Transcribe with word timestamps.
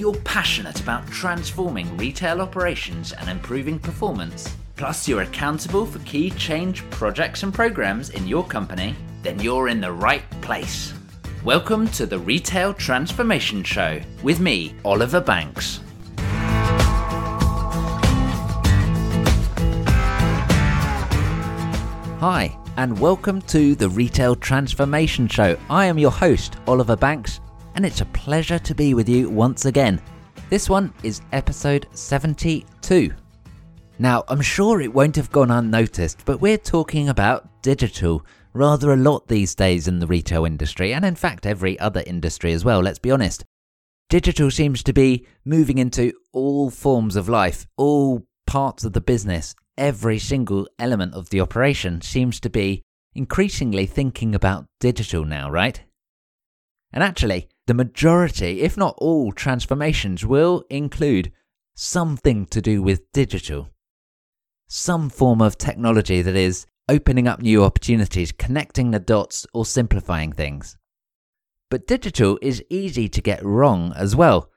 you're 0.00 0.14
passionate 0.24 0.80
about 0.80 1.06
transforming 1.08 1.94
retail 1.98 2.40
operations 2.40 3.12
and 3.12 3.28
improving 3.28 3.78
performance, 3.78 4.56
plus 4.76 5.06
you're 5.06 5.20
accountable 5.20 5.84
for 5.84 5.98
key 6.00 6.30
change 6.30 6.88
projects 6.88 7.42
and 7.42 7.52
programs 7.52 8.08
in 8.08 8.26
your 8.26 8.42
company, 8.42 8.96
then 9.22 9.38
you're 9.40 9.68
in 9.68 9.78
the 9.78 9.92
right 9.92 10.22
place. 10.40 10.94
Welcome 11.44 11.86
to 11.88 12.06
the 12.06 12.18
Retail 12.18 12.72
Transformation 12.72 13.62
Show 13.62 14.00
with 14.22 14.40
me, 14.40 14.74
Oliver 14.86 15.20
Banks. 15.20 15.80
Hi, 22.20 22.56
and 22.78 22.98
welcome 22.98 23.42
to 23.42 23.74
the 23.74 23.90
Retail 23.90 24.34
Transformation 24.34 25.28
Show. 25.28 25.58
I 25.68 25.84
am 25.84 25.98
your 25.98 26.10
host, 26.10 26.56
Oliver 26.66 26.96
Banks, 26.96 27.40
and 27.74 27.86
it's 27.86 28.00
a 28.00 28.06
pleasure 28.06 28.58
to 28.58 28.74
be 28.74 28.94
with 28.94 29.08
you 29.08 29.28
once 29.28 29.64
again. 29.64 30.00
This 30.48 30.68
one 30.68 30.92
is 31.02 31.22
episode 31.32 31.86
72. 31.92 33.12
Now, 33.98 34.24
I'm 34.28 34.40
sure 34.40 34.80
it 34.80 34.92
won't 34.92 35.16
have 35.16 35.30
gone 35.30 35.50
unnoticed, 35.50 36.24
but 36.24 36.40
we're 36.40 36.58
talking 36.58 37.08
about 37.08 37.62
digital 37.62 38.24
rather 38.52 38.92
a 38.92 38.96
lot 38.96 39.28
these 39.28 39.54
days 39.54 39.88
in 39.88 39.98
the 39.98 40.06
retail 40.06 40.44
industry, 40.44 40.94
and 40.94 41.04
in 41.04 41.14
fact, 41.14 41.46
every 41.46 41.78
other 41.78 42.02
industry 42.06 42.52
as 42.52 42.64
well, 42.64 42.80
let's 42.80 42.98
be 42.98 43.10
honest. 43.10 43.44
Digital 44.08 44.50
seems 44.50 44.82
to 44.82 44.92
be 44.92 45.26
moving 45.44 45.78
into 45.78 46.12
all 46.32 46.70
forms 46.70 47.14
of 47.14 47.28
life, 47.28 47.66
all 47.76 48.26
parts 48.46 48.84
of 48.84 48.92
the 48.92 49.00
business, 49.00 49.54
every 49.78 50.18
single 50.18 50.66
element 50.78 51.14
of 51.14 51.30
the 51.30 51.40
operation 51.40 52.00
seems 52.00 52.40
to 52.40 52.50
be 52.50 52.82
increasingly 53.14 53.86
thinking 53.86 54.34
about 54.34 54.66
digital 54.80 55.24
now, 55.24 55.50
right? 55.50 55.82
And 56.92 57.04
actually, 57.04 57.48
the 57.70 57.74
majority, 57.74 58.62
if 58.62 58.76
not 58.76 58.96
all, 58.98 59.30
transformations 59.30 60.26
will 60.26 60.64
include 60.70 61.30
something 61.76 62.44
to 62.46 62.60
do 62.60 62.82
with 62.82 63.12
digital. 63.12 63.68
Some 64.68 65.08
form 65.08 65.40
of 65.40 65.56
technology 65.56 66.20
that 66.20 66.34
is 66.34 66.66
opening 66.88 67.28
up 67.28 67.40
new 67.40 67.62
opportunities, 67.62 68.32
connecting 68.32 68.90
the 68.90 68.98
dots, 68.98 69.46
or 69.54 69.64
simplifying 69.64 70.32
things. 70.32 70.76
But 71.70 71.86
digital 71.86 72.40
is 72.42 72.64
easy 72.70 73.08
to 73.08 73.22
get 73.22 73.44
wrong 73.44 73.92
as 73.94 74.16
well. 74.16 74.50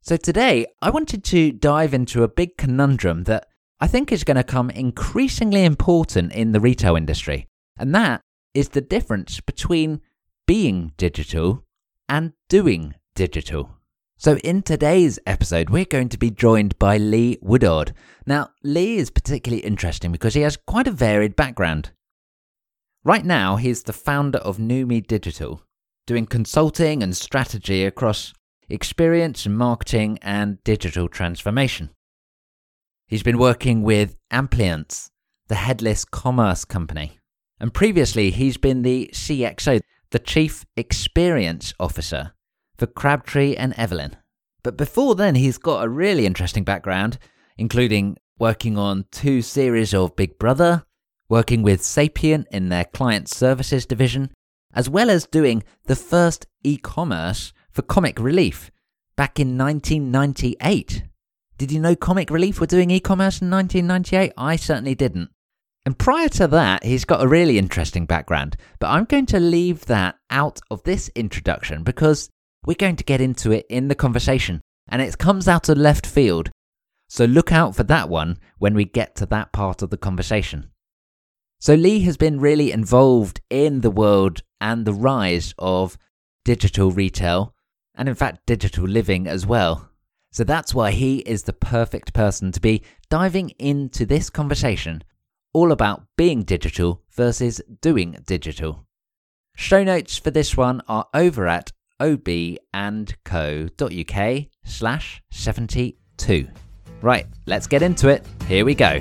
So 0.00 0.16
today, 0.16 0.64
I 0.80 0.88
wanted 0.88 1.22
to 1.24 1.52
dive 1.52 1.92
into 1.92 2.22
a 2.22 2.28
big 2.28 2.56
conundrum 2.56 3.24
that 3.24 3.46
I 3.78 3.88
think 3.88 4.10
is 4.10 4.24
going 4.24 4.38
to 4.38 4.42
come 4.42 4.70
increasingly 4.70 5.66
important 5.66 6.32
in 6.32 6.52
the 6.52 6.60
retail 6.60 6.96
industry, 6.96 7.46
and 7.78 7.94
that 7.94 8.22
is 8.54 8.70
the 8.70 8.80
difference 8.80 9.40
between 9.40 10.00
being 10.46 10.94
digital 10.96 11.63
and 12.08 12.32
doing 12.48 12.94
digital. 13.14 13.70
So, 14.16 14.36
in 14.38 14.62
today's 14.62 15.18
episode, 15.26 15.70
we're 15.70 15.84
going 15.84 16.08
to 16.10 16.18
be 16.18 16.30
joined 16.30 16.78
by 16.78 16.96
Lee 16.96 17.36
Woodard. 17.42 17.92
Now, 18.26 18.50
Lee 18.62 18.96
is 18.96 19.10
particularly 19.10 19.64
interesting 19.64 20.12
because 20.12 20.34
he 20.34 20.42
has 20.42 20.56
quite 20.56 20.86
a 20.86 20.92
varied 20.92 21.36
background. 21.36 21.90
Right 23.04 23.24
now, 23.24 23.56
he's 23.56 23.82
the 23.82 23.92
founder 23.92 24.38
of 24.38 24.58
Numi 24.58 25.06
Digital, 25.06 25.62
doing 26.06 26.26
consulting 26.26 27.02
and 27.02 27.16
strategy 27.16 27.84
across 27.84 28.32
experience, 28.68 29.46
marketing, 29.46 30.18
and 30.22 30.62
digital 30.64 31.08
transformation. 31.08 31.90
He's 33.06 33.22
been 33.22 33.38
working 33.38 33.82
with 33.82 34.16
Amplience, 34.30 35.10
the 35.48 35.56
headless 35.56 36.04
commerce 36.04 36.64
company. 36.64 37.18
And 37.60 37.74
previously, 37.74 38.30
he's 38.30 38.56
been 38.56 38.82
the 38.82 39.10
CXO, 39.12 39.80
the 40.14 40.20
Chief 40.20 40.64
Experience 40.76 41.74
Officer 41.80 42.34
for 42.76 42.86
Crabtree 42.86 43.56
and 43.56 43.74
Evelyn. 43.76 44.14
But 44.62 44.76
before 44.76 45.16
then, 45.16 45.34
he's 45.34 45.58
got 45.58 45.84
a 45.84 45.88
really 45.88 46.24
interesting 46.24 46.62
background, 46.62 47.18
including 47.58 48.18
working 48.38 48.78
on 48.78 49.06
two 49.10 49.42
series 49.42 49.92
of 49.92 50.14
Big 50.14 50.38
Brother, 50.38 50.84
working 51.28 51.64
with 51.64 51.82
Sapient 51.82 52.46
in 52.52 52.68
their 52.68 52.84
client 52.84 53.28
services 53.28 53.86
division, 53.86 54.30
as 54.72 54.88
well 54.88 55.10
as 55.10 55.26
doing 55.26 55.64
the 55.86 55.96
first 55.96 56.46
e 56.62 56.76
commerce 56.76 57.52
for 57.72 57.82
Comic 57.82 58.20
Relief 58.20 58.70
back 59.16 59.40
in 59.40 59.58
1998. 59.58 61.02
Did 61.58 61.72
you 61.72 61.80
know 61.80 61.96
Comic 61.96 62.30
Relief 62.30 62.60
were 62.60 62.68
doing 62.68 62.92
e 62.92 63.00
commerce 63.00 63.42
in 63.42 63.50
1998? 63.50 64.32
I 64.38 64.54
certainly 64.54 64.94
didn't. 64.94 65.30
And 65.86 65.98
prior 65.98 66.28
to 66.30 66.46
that, 66.48 66.82
he's 66.82 67.04
got 67.04 67.22
a 67.22 67.28
really 67.28 67.58
interesting 67.58 68.06
background, 68.06 68.56
but 68.78 68.88
I'm 68.88 69.04
going 69.04 69.26
to 69.26 69.40
leave 69.40 69.84
that 69.86 70.16
out 70.30 70.60
of 70.70 70.82
this 70.84 71.10
introduction 71.14 71.82
because 71.82 72.30
we're 72.64 72.74
going 72.74 72.96
to 72.96 73.04
get 73.04 73.20
into 73.20 73.52
it 73.52 73.66
in 73.68 73.88
the 73.88 73.94
conversation, 73.94 74.62
and 74.88 75.02
it 75.02 75.18
comes 75.18 75.46
out 75.46 75.68
of 75.68 75.76
left 75.76 76.06
field. 76.06 76.50
So 77.08 77.26
look 77.26 77.52
out 77.52 77.76
for 77.76 77.82
that 77.84 78.08
one 78.08 78.38
when 78.58 78.74
we 78.74 78.86
get 78.86 79.14
to 79.16 79.26
that 79.26 79.52
part 79.52 79.82
of 79.82 79.90
the 79.90 79.98
conversation. 79.98 80.70
So 81.60 81.74
Lee 81.74 82.00
has 82.00 82.16
been 82.16 82.40
really 82.40 82.72
involved 82.72 83.42
in 83.50 83.82
the 83.82 83.90
world 83.90 84.42
and 84.60 84.86
the 84.86 84.94
rise 84.94 85.54
of 85.58 85.98
digital 86.46 86.90
retail, 86.90 87.54
and 87.94 88.08
in 88.08 88.14
fact, 88.14 88.46
digital 88.46 88.84
living 88.84 89.26
as 89.26 89.46
well. 89.46 89.90
So 90.32 90.44
that's 90.44 90.74
why 90.74 90.92
he 90.92 91.18
is 91.18 91.42
the 91.42 91.52
perfect 91.52 92.14
person 92.14 92.52
to 92.52 92.60
be 92.60 92.82
diving 93.10 93.50
into 93.58 94.06
this 94.06 94.30
conversation 94.30 95.04
all 95.54 95.72
about 95.72 96.04
being 96.16 96.42
digital 96.42 97.00
versus 97.10 97.62
doing 97.80 98.18
digital. 98.26 98.84
Show 99.56 99.84
notes 99.84 100.18
for 100.18 100.30
this 100.30 100.56
one 100.56 100.82
are 100.88 101.06
over 101.14 101.46
at 101.46 101.72
obandco.uk 102.00 102.56
slash 104.64 105.22
72. 105.30 106.48
Right, 107.00 107.26
let's 107.46 107.66
get 107.66 107.82
into 107.82 108.08
it. 108.08 108.26
Here 108.46 108.64
we 108.64 108.74
go. 108.74 108.98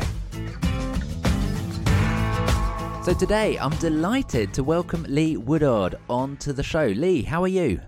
So 3.03 3.13
today 3.13 3.57
I'm 3.57 3.75
delighted 3.77 4.53
to 4.53 4.63
welcome 4.63 5.05
Lee 5.09 5.35
Woodard 5.35 5.95
onto 6.09 6.53
the 6.53 6.63
show. 6.63 6.85
Lee, 6.85 7.23
how 7.23 7.41
are 7.43 7.49
you? 7.49 7.81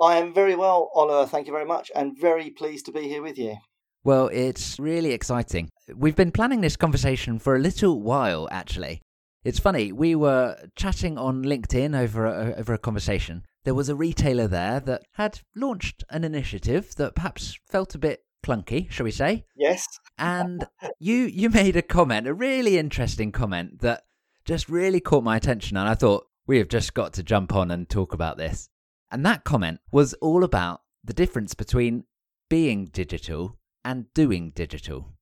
I 0.00 0.16
am 0.16 0.32
very 0.32 0.54
well, 0.56 0.90
Oliver. 0.94 1.28
Thank 1.28 1.46
you 1.46 1.52
very 1.52 1.66
much, 1.66 1.90
and 1.94 2.18
very 2.18 2.50
pleased 2.50 2.86
to 2.86 2.92
be 2.92 3.02
here 3.02 3.22
with 3.22 3.36
you. 3.36 3.56
Well, 4.04 4.28
it's 4.32 4.78
really 4.80 5.12
exciting. 5.12 5.70
We've 5.94 6.16
been 6.16 6.32
planning 6.32 6.60
this 6.60 6.76
conversation 6.76 7.38
for 7.38 7.54
a 7.54 7.60
little 7.60 8.00
while, 8.00 8.48
actually. 8.50 9.00
It's 9.44 9.60
funny, 9.60 9.92
we 9.92 10.14
were 10.14 10.56
chatting 10.76 11.18
on 11.18 11.44
LinkedIn 11.44 11.96
over 11.96 12.26
a, 12.26 12.54
over 12.56 12.74
a 12.74 12.78
conversation. 12.78 13.44
There 13.64 13.74
was 13.74 13.88
a 13.88 13.94
retailer 13.94 14.48
there 14.48 14.80
that 14.80 15.02
had 15.12 15.40
launched 15.54 16.02
an 16.10 16.24
initiative 16.24 16.94
that 16.96 17.14
perhaps 17.14 17.58
felt 17.68 17.94
a 17.94 17.98
bit 17.98 18.24
clunky, 18.44 18.90
shall 18.90 19.04
we 19.04 19.12
say? 19.12 19.44
Yes. 19.56 19.86
And 20.18 20.66
you 20.98 21.14
you 21.14 21.48
made 21.48 21.76
a 21.76 21.82
comment, 21.82 22.26
a 22.26 22.34
really 22.34 22.78
interesting 22.78 23.30
comment 23.30 23.80
that 23.80 24.02
just 24.44 24.68
really 24.68 25.00
caught 25.00 25.22
my 25.22 25.36
attention 25.36 25.76
and 25.76 25.88
I 25.88 25.94
thought 25.94 26.26
we 26.46 26.58
have 26.58 26.68
just 26.68 26.94
got 26.94 27.12
to 27.14 27.22
jump 27.22 27.54
on 27.54 27.70
and 27.70 27.88
talk 27.88 28.12
about 28.12 28.36
this. 28.36 28.68
And 29.12 29.24
that 29.26 29.44
comment 29.44 29.80
was 29.92 30.14
all 30.14 30.42
about 30.42 30.80
the 31.04 31.12
difference 31.12 31.54
between 31.54 32.04
being 32.48 32.86
digital 32.86 33.58
and 33.84 34.12
doing 34.14 34.52
digital. 34.54 35.14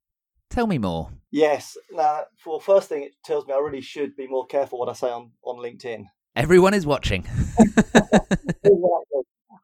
Tell 0.51 0.67
me 0.67 0.79
more. 0.79 1.11
Yes. 1.31 1.77
Now, 1.93 2.25
for 2.37 2.61
first 2.61 2.89
thing, 2.89 3.05
it 3.05 3.13
tells 3.25 3.47
me 3.47 3.55
I 3.55 3.59
really 3.59 3.81
should 3.81 4.17
be 4.17 4.27
more 4.27 4.47
careful 4.47 4.79
what 4.79 4.89
I 4.89 4.95
say 4.95 5.11
on, 5.11 5.31
on 5.45 5.57
LinkedIn. 5.57 6.07
Everyone 6.35 6.75
is 6.75 6.87
watching. 6.87 7.27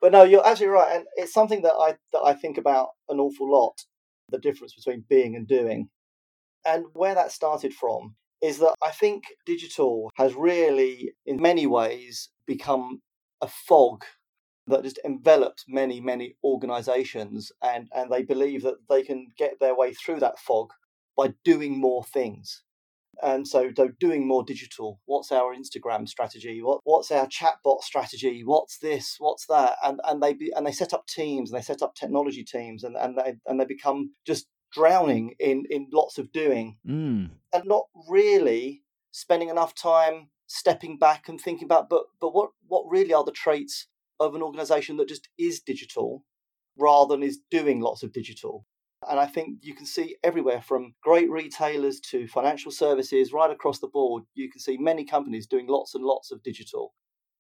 but 0.01 0.13
no, 0.13 0.23
you're 0.23 0.47
actually 0.47 0.67
right, 0.69 0.97
and 0.97 1.07
it's 1.17 1.33
something 1.33 1.63
that 1.63 1.75
I 1.75 1.97
that 2.13 2.23
I 2.25 2.35
think 2.35 2.59
about 2.59 2.89
an 3.09 3.21
awful 3.21 3.51
lot. 3.51 3.85
The 4.31 4.39
difference 4.39 4.75
between 4.75 5.05
being 5.09 5.37
and 5.37 5.47
doing, 5.47 5.89
and 6.65 6.87
where 6.93 7.15
that 7.15 7.31
started 7.33 7.73
from 7.73 8.17
is 8.43 8.59
that 8.59 8.75
I 8.85 8.91
think 8.91 9.25
digital 9.47 10.11
has 10.17 10.35
really, 10.35 11.13
in 11.25 11.41
many 11.41 11.67
ways, 11.67 12.29
become 12.47 13.01
a 13.41 13.49
fog 13.49 14.05
that 14.67 14.83
just 14.83 14.99
envelops 15.05 15.65
many, 15.69 16.01
many 16.01 16.37
organizations, 16.43 17.53
and, 17.63 17.89
and 17.95 18.11
they 18.11 18.23
believe 18.23 18.63
that 18.63 18.77
they 18.89 19.03
can 19.03 19.33
get 19.39 19.61
their 19.61 19.77
way 19.77 19.93
through 19.95 20.21
that 20.21 20.39
fog 20.39 20.71
by 21.17 21.35
doing 21.45 21.79
more 21.79 22.05
things. 22.05 22.63
And 23.23 23.49
so, 23.49 23.71
so 23.75 23.89
doing 23.99 24.29
more 24.29 24.45
digital. 24.45 25.01
What's 25.07 25.33
our 25.33 25.55
Instagram 25.55 26.07
strategy? 26.07 26.63
What, 26.63 26.81
what's 26.85 27.11
our 27.11 27.27
chatbot 27.27 27.83
strategy? 27.83 28.43
What's 28.45 28.79
this? 28.79 29.17
What's 29.19 29.47
that? 29.47 29.77
And 29.83 30.01
and 30.05 30.23
they 30.23 30.35
be, 30.35 30.53
and 30.55 30.67
they 30.67 30.73
set 30.73 30.93
up 30.93 31.07
teams 31.07 31.51
and 31.51 31.59
they 31.59 31.65
set 31.65 31.81
up 31.81 31.95
technology 31.95 32.45
teams 32.45 32.85
and 32.85 32.95
and 32.95 33.17
they 33.17 33.37
and 33.47 33.59
they 33.59 33.65
become 33.65 34.11
just 34.27 34.49
drowning 34.73 35.35
in 35.39 35.65
in 35.71 35.89
lots 35.93 36.19
of 36.19 36.31
doing 36.33 36.77
mm. 36.87 37.31
and 37.53 37.65
not 37.65 37.87
really 38.09 38.83
spending 39.13 39.49
enough 39.49 39.75
time 39.75 40.29
stepping 40.47 40.99
back 40.99 41.29
and 41.29 41.41
thinking 41.41 41.65
about 41.65 41.89
but 41.89 42.05
but 42.21 42.35
what 42.35 42.51
what 42.67 42.85
really 42.89 43.15
are 43.15 43.25
the 43.25 43.33
traits 43.33 43.89
of 44.21 44.35
an 44.35 44.43
organization 44.43 44.97
that 44.97 45.09
just 45.09 45.29
is 45.39 45.61
digital 45.61 46.25
rather 46.79 47.15
than 47.15 47.23
is 47.23 47.41
doing 47.51 47.81
lots 47.81 48.03
of 48.03 48.13
digital 48.13 48.65
and 49.09 49.21
i 49.21 49.27
think 49.27 49.59
you 49.63 49.75
can 49.75 49.87
see 49.87 50.17
everywhere 50.23 50.61
from 50.61 50.95
great 51.03 51.31
retailers 51.31 52.01
to 52.01 52.27
financial 52.27 52.71
services 52.71 53.33
right 53.33 53.51
across 53.51 53.79
the 53.79 53.89
board 53.89 54.23
you 54.35 54.51
can 54.51 54.61
see 54.61 54.77
many 54.77 55.05
companies 55.05 55.47
doing 55.47 55.67
lots 55.67 55.95
and 55.95 56.05
lots 56.05 56.31
of 56.31 56.43
digital 56.43 56.93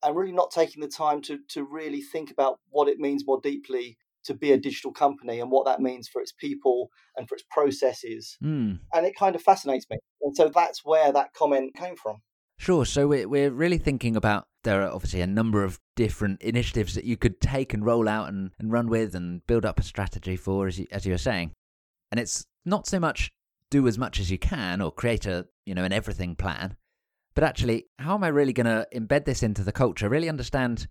and 0.03 0.17
really 0.17 0.33
not 0.33 0.51
taking 0.51 0.83
the 0.83 0.89
time 0.89 1.21
to 1.21 1.39
to 1.49 1.65
really 1.65 2.01
think 2.01 2.31
about 2.31 2.59
what 2.71 2.89
it 2.89 2.99
means 2.99 3.25
more 3.27 3.41
deeply 3.43 3.97
to 4.27 4.35
be 4.35 4.53
a 4.53 4.59
digital 4.59 4.93
company 4.93 5.41
and 5.41 5.51
what 5.51 5.65
that 5.65 5.81
means 5.81 6.09
for 6.09 6.21
its 6.21 6.33
people 6.33 6.91
and 7.17 7.29
for 7.29 7.37
its 7.37 7.45
processes. 7.51 8.37
Mm. 8.43 8.81
And 8.93 9.07
it 9.07 9.17
kind 9.17 9.35
of 9.35 9.43
fascinates 9.43 9.87
me. 9.89 9.99
And 10.23 10.37
so 10.37 10.49
that's 10.49 10.85
where 10.85 11.13
that 11.13 11.33
comment 11.33 11.75
came 11.75 11.97
from. 11.97 12.23
Sure. 12.59 12.85
So 12.85 13.07
we're, 13.07 13.29
we're 13.29 13.51
really 13.51 13.79
thinking 13.79 14.17
about 14.17 14.47
there 14.67 14.83
are 14.83 14.93
obviously 14.93 15.21
a 15.21 15.27
number 15.27 15.65
of 15.65 15.81
different 15.95 16.43
initiatives 16.43 16.95
that 16.95 17.05
you 17.05 17.17
could 17.17 17.41
take 17.41 17.73
and 17.73 17.87
roll 17.87 18.09
out 18.09 18.29
and, 18.29 18.51
and 18.59 18.73
run 18.73 18.89
with 18.89 19.15
and 19.15 19.47
build 19.47 19.65
up 19.65 19.79
a 19.81 19.83
strategy 19.83 20.37
for, 20.37 20.67
as 20.67 20.79
you, 20.79 20.87
as 20.91 21.07
you 21.07 21.13
were 21.13 21.19
saying. 21.19 21.53
And 22.11 22.21
it's 22.21 22.45
not 22.65 22.87
so 22.87 23.01
much 23.01 23.31
do 23.71 23.87
as 23.89 23.97
much 23.97 24.21
as 24.21 24.31
you 24.31 24.39
can 24.39 24.81
or 24.81 24.93
create 24.93 25.25
a, 25.25 25.47
you 25.65 25.75
know, 25.75 25.85
an 25.85 25.93
everything 25.93 26.37
plan, 26.37 26.77
but 27.35 27.45
actually, 27.45 27.87
how 27.99 28.15
am 28.15 28.25
I 28.25 28.29
really 28.29 28.55
going 28.55 28.67
to 28.67 28.87
embed 28.95 29.27
this 29.27 29.43
into 29.43 29.63
the 29.63 29.71
culture? 29.71 30.09
Really 30.09 30.29
understand, 30.29 30.89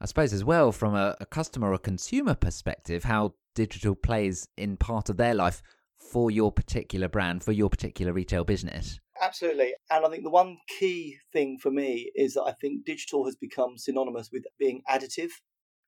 I 0.00 0.06
suppose, 0.06 0.32
as 0.32 0.44
well, 0.44 0.72
from 0.72 0.94
a, 0.94 1.16
a 1.20 1.26
customer 1.26 1.72
or 1.72 1.78
consumer 1.78 2.34
perspective, 2.34 3.04
how 3.04 3.34
digital 3.54 3.94
plays 3.94 4.48
in 4.56 4.76
part 4.76 5.08
of 5.08 5.16
their 5.16 5.34
life 5.34 5.62
for 5.98 6.30
your 6.30 6.50
particular 6.50 7.08
brand, 7.08 7.44
for 7.44 7.52
your 7.52 7.70
particular 7.70 8.12
retail 8.12 8.44
business. 8.44 8.98
Absolutely. 9.20 9.74
And 9.90 10.04
I 10.04 10.08
think 10.08 10.24
the 10.24 10.30
one 10.30 10.58
key 10.78 11.18
thing 11.32 11.58
for 11.58 11.70
me 11.70 12.10
is 12.14 12.34
that 12.34 12.44
I 12.44 12.52
think 12.52 12.84
digital 12.84 13.24
has 13.24 13.36
become 13.36 13.78
synonymous 13.78 14.30
with 14.32 14.44
being 14.58 14.82
additive 14.90 15.30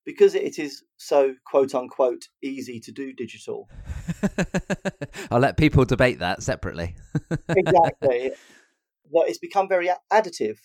because 0.05 0.35
it 0.35 0.59
is 0.59 0.83
so 0.97 1.35
quote 1.47 1.75
unquote 1.75 2.29
easy 2.43 2.81
to 2.81 2.93
do 2.93 3.13
digital. 3.13 3.69
I'll 5.31 5.41
let 5.41 5.57
people 5.57 5.85
debate 5.85 6.21
that 6.21 6.43
separately. 6.43 6.95
exactly. 7.49 8.33
That 9.11 9.25
it's 9.27 9.39
become 9.39 9.71
very 9.71 9.91
additive. 10.13 10.59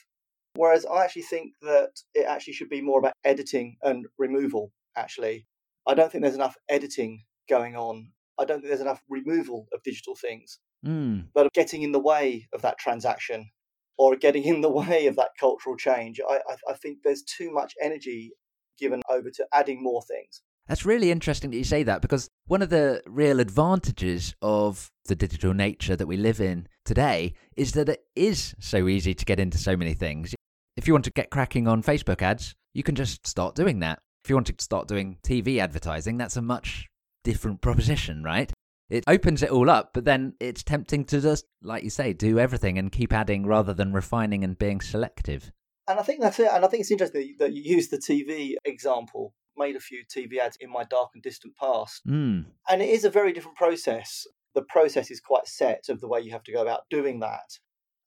Whereas 0.56 0.86
I 0.86 1.06
actually 1.06 1.21
think 1.21 1.54
that 1.62 1.92
it 2.13 2.25
actually 2.27 2.51
should 2.51 2.68
be 2.68 2.81
more 2.81 3.00
about 3.00 3.13
editing 3.24 3.77
and 3.81 4.06
removal, 4.18 4.74
actually. 4.98 5.48
I 5.88 5.94
don't 5.94 6.12
think 6.12 6.24
there's 6.24 6.36
enough 6.36 6.57
editing 6.68 7.24
going 7.48 7.77
on. 7.77 8.10
I 8.38 8.44
don't 8.44 8.57
think 8.57 8.68
there's 8.68 8.81
enough 8.81 9.01
removal 9.07 9.68
of 9.71 9.81
digital 9.83 10.18
things 10.18 10.60
mm. 10.85 11.25
that 11.35 11.45
are 11.45 11.51
getting 11.53 11.81
in 11.81 11.91
the 11.91 12.00
way 12.00 12.47
of 12.53 12.62
that 12.62 12.77
transaction 12.77 13.50
or 13.97 14.15
getting 14.15 14.44
in 14.44 14.62
the 14.62 14.69
way 14.69 15.07
of 15.07 15.15
that 15.15 15.31
cultural 15.39 15.75
change. 15.75 16.19
I, 16.27 16.39
I, 16.47 16.71
I 16.71 16.74
think 16.74 17.00
there's 17.03 17.24
too 17.24 17.51
much 17.51 17.74
energy 17.81 18.31
given 18.80 19.01
over 19.09 19.30
to 19.30 19.45
adding 19.53 19.83
more 19.83 20.01
things. 20.01 20.41
That's 20.68 20.85
really 20.85 21.12
interesting 21.12 21.51
that 21.51 21.57
you 21.57 21.65
say 21.65 21.83
that 21.83 22.01
because 22.01 22.30
one 22.47 22.62
of 22.62 22.69
the 22.69 23.01
real 23.06 23.39
advantages 23.39 24.33
of 24.41 24.89
the 25.06 25.15
digital 25.15 25.53
nature 25.53 25.95
that 25.95 26.07
we 26.07 26.15
live 26.15 26.39
in 26.39 26.68
today 26.86 27.33
is 27.57 27.74
that 27.74 27.89
it 27.89 28.06
is 28.15 28.56
so 28.59 28.88
easy 28.88 29.13
to 29.13 29.25
get 29.25 29.39
into 29.39 29.57
so 29.57 29.75
many 29.75 29.94
things. 29.94 30.33
If 30.77 30.88
you 30.88 30.94
want 30.94 31.06
to 31.06 31.12
get 31.12 31.29
cracking 31.29 31.68
on 31.68 31.83
Facebook 31.83 32.21
ads, 32.21 32.56
you 32.74 32.81
can 32.81 32.95
just 32.95 33.27
start 33.27 33.56
doing 33.56 33.79
that. 33.79 34.00
If 34.24 34.29
you 34.29 34.36
want 34.36 34.47
to 34.47 34.56
start 34.59 34.88
doing 34.88 35.18
TV 35.21 35.59
advertising, 35.59 36.18
that's 36.18 36.38
a 36.38 36.41
much 36.41 36.88
different 37.25 37.62
proposition, 37.62 38.24
right? 38.24 38.51
It 38.89 39.03
opens 39.07 39.41
it 39.41 39.50
all 39.50 39.69
up, 39.69 39.91
but 39.94 40.06
then 40.06 40.33
it's 40.39 40.63
tempting 40.63 41.06
to 41.06 41.21
just, 41.21 41.45
like 41.62 41.83
you 41.83 41.89
say, 41.89 42.13
do 42.13 42.38
everything 42.38 42.77
and 42.77 42.91
keep 42.91 43.13
adding 43.13 43.45
rather 43.45 43.74
than 43.74 43.94
refining 43.94 44.44
and 44.44 44.57
being 44.57 44.81
selective. 44.81 45.51
And 45.88 46.00
I 46.00 46.03
think 46.03 46.21
that's 46.21 46.39
it. 46.39 46.50
And 46.51 46.63
I 46.63 46.68
think 46.68 46.81
it's 46.81 46.91
interesting 46.91 47.35
that 47.39 47.53
you 47.53 47.62
use 47.63 47.89
the 47.89 47.97
TV 47.97 48.56
example. 48.65 49.33
Made 49.57 49.75
a 49.75 49.80
few 49.80 50.03
TV 50.03 50.39
ads 50.39 50.57
in 50.59 50.71
my 50.71 50.83
dark 50.83 51.12
and 51.13 51.21
distant 51.21 51.56
past. 51.56 52.01
Mm. 52.07 52.45
And 52.69 52.81
it 52.81 52.89
is 52.89 53.06
a 53.06 53.09
very 53.09 53.33
different 53.33 53.57
process. 53.57 54.25
The 54.56 54.63
process 54.63 55.12
is 55.12 55.19
quite 55.19 55.47
set 55.47 55.86
of 55.89 56.01
the 56.01 56.07
way 56.07 56.21
you 56.21 56.31
have 56.31 56.44
to 56.44 56.53
go 56.53 56.62
about 56.62 56.81
doing 56.89 57.19
that. 57.19 57.59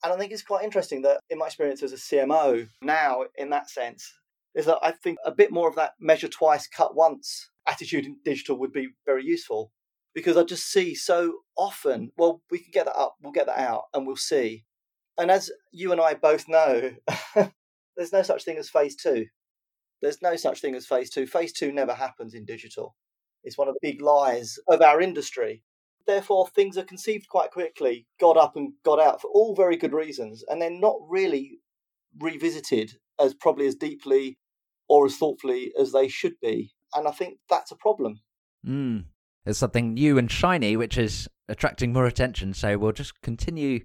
And 0.02 0.12
I 0.12 0.16
think 0.16 0.32
it's 0.32 0.42
quite 0.42 0.64
interesting 0.64 1.02
that, 1.02 1.20
in 1.30 1.38
my 1.38 1.46
experience 1.46 1.82
as 1.82 1.92
a 1.92 1.96
CMO, 1.96 2.68
now 2.82 3.24
in 3.36 3.50
that 3.50 3.70
sense, 3.70 4.12
is 4.54 4.66
that 4.66 4.78
I 4.82 4.90
think 4.90 5.18
a 5.24 5.30
bit 5.30 5.52
more 5.52 5.68
of 5.68 5.76
that 5.76 5.92
measure 6.00 6.28
twice, 6.28 6.66
cut 6.66 6.96
once 6.96 7.50
attitude 7.66 8.06
in 8.06 8.18
digital 8.24 8.58
would 8.58 8.72
be 8.72 8.88
very 9.04 9.24
useful 9.24 9.72
because 10.16 10.38
I 10.38 10.44
just 10.44 10.72
see 10.72 10.94
so 10.94 11.40
often, 11.58 12.10
well, 12.16 12.40
we 12.50 12.58
can 12.58 12.70
get 12.72 12.86
that 12.86 12.96
up, 12.96 13.16
we'll 13.22 13.34
get 13.34 13.44
that 13.48 13.58
out, 13.58 13.82
and 13.92 14.06
we'll 14.06 14.16
see. 14.16 14.64
And 15.18 15.30
as 15.30 15.50
you 15.72 15.92
and 15.92 16.00
I 16.00 16.14
both 16.14 16.48
know, 16.48 16.92
there's 17.96 18.14
no 18.14 18.22
such 18.22 18.42
thing 18.42 18.56
as 18.56 18.70
phase 18.70 18.96
two. 18.96 19.26
There's 20.00 20.22
no 20.22 20.34
such 20.36 20.62
thing 20.62 20.74
as 20.74 20.86
phase 20.86 21.10
two. 21.10 21.26
Phase 21.26 21.52
two 21.52 21.70
never 21.70 21.92
happens 21.92 22.32
in 22.32 22.46
digital. 22.46 22.96
It's 23.44 23.58
one 23.58 23.68
of 23.68 23.74
the 23.74 23.92
big 23.92 24.00
lies 24.00 24.58
of 24.68 24.80
our 24.80 25.02
industry. 25.02 25.62
Therefore, 26.06 26.48
things 26.48 26.78
are 26.78 26.84
conceived 26.84 27.28
quite 27.28 27.50
quickly, 27.50 28.06
got 28.18 28.38
up 28.38 28.56
and 28.56 28.72
got 28.86 28.98
out 28.98 29.20
for 29.20 29.28
all 29.28 29.54
very 29.54 29.76
good 29.76 29.92
reasons, 29.92 30.42
and 30.48 30.62
they're 30.62 30.70
not 30.70 30.96
really 31.06 31.58
revisited 32.18 32.92
as 33.20 33.34
probably 33.34 33.66
as 33.66 33.74
deeply 33.74 34.38
or 34.88 35.04
as 35.04 35.18
thoughtfully 35.18 35.74
as 35.78 35.92
they 35.92 36.08
should 36.08 36.40
be. 36.40 36.72
And 36.94 37.06
I 37.06 37.10
think 37.10 37.36
that's 37.50 37.70
a 37.70 37.76
problem. 37.76 38.20
Mm. 38.66 39.04
There's 39.46 39.58
something 39.58 39.94
new 39.94 40.18
and 40.18 40.28
shiny 40.28 40.76
which 40.76 40.98
is 40.98 41.28
attracting 41.48 41.92
more 41.92 42.04
attention. 42.04 42.52
So 42.52 42.76
we'll 42.76 42.90
just 42.90 43.22
continue, 43.22 43.84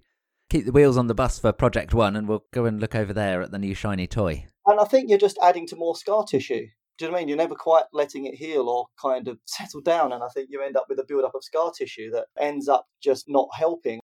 keep 0.49 0.65
the 0.65 0.71
wheels 0.71 0.97
on 0.97 1.05
the 1.05 1.13
bus 1.13 1.37
for 1.37 1.51
Project 1.51 1.93
One, 1.93 2.15
and 2.15 2.27
we'll 2.27 2.45
go 2.51 2.65
and 2.65 2.81
look 2.81 2.95
over 2.95 3.13
there 3.13 3.43
at 3.43 3.51
the 3.51 3.59
new 3.59 3.75
shiny 3.75 4.07
toy. 4.07 4.47
And 4.65 4.79
I 4.79 4.85
think 4.85 5.07
you're 5.07 5.19
just 5.19 5.37
adding 5.39 5.67
to 5.67 5.75
more 5.75 5.95
scar 5.95 6.25
tissue. 6.25 6.65
Do 6.97 7.05
you 7.05 7.11
know 7.11 7.13
what 7.13 7.17
I 7.17 7.21
mean? 7.21 7.27
You're 7.27 7.37
never 7.37 7.53
quite 7.53 7.83
letting 7.93 8.25
it 8.25 8.33
heal 8.33 8.69
or 8.69 8.87
kind 8.99 9.27
of 9.27 9.37
settle 9.45 9.81
down. 9.81 10.11
And 10.11 10.23
I 10.23 10.29
think 10.29 10.49
you 10.49 10.63
end 10.63 10.75
up 10.75 10.87
with 10.89 10.97
a 10.97 11.05
build 11.07 11.25
up 11.25 11.35
of 11.35 11.43
scar 11.43 11.71
tissue 11.71 12.09
that 12.09 12.25
ends 12.39 12.67
up 12.67 12.87
just 12.99 13.25
not 13.27 13.49
helping. 13.53 13.99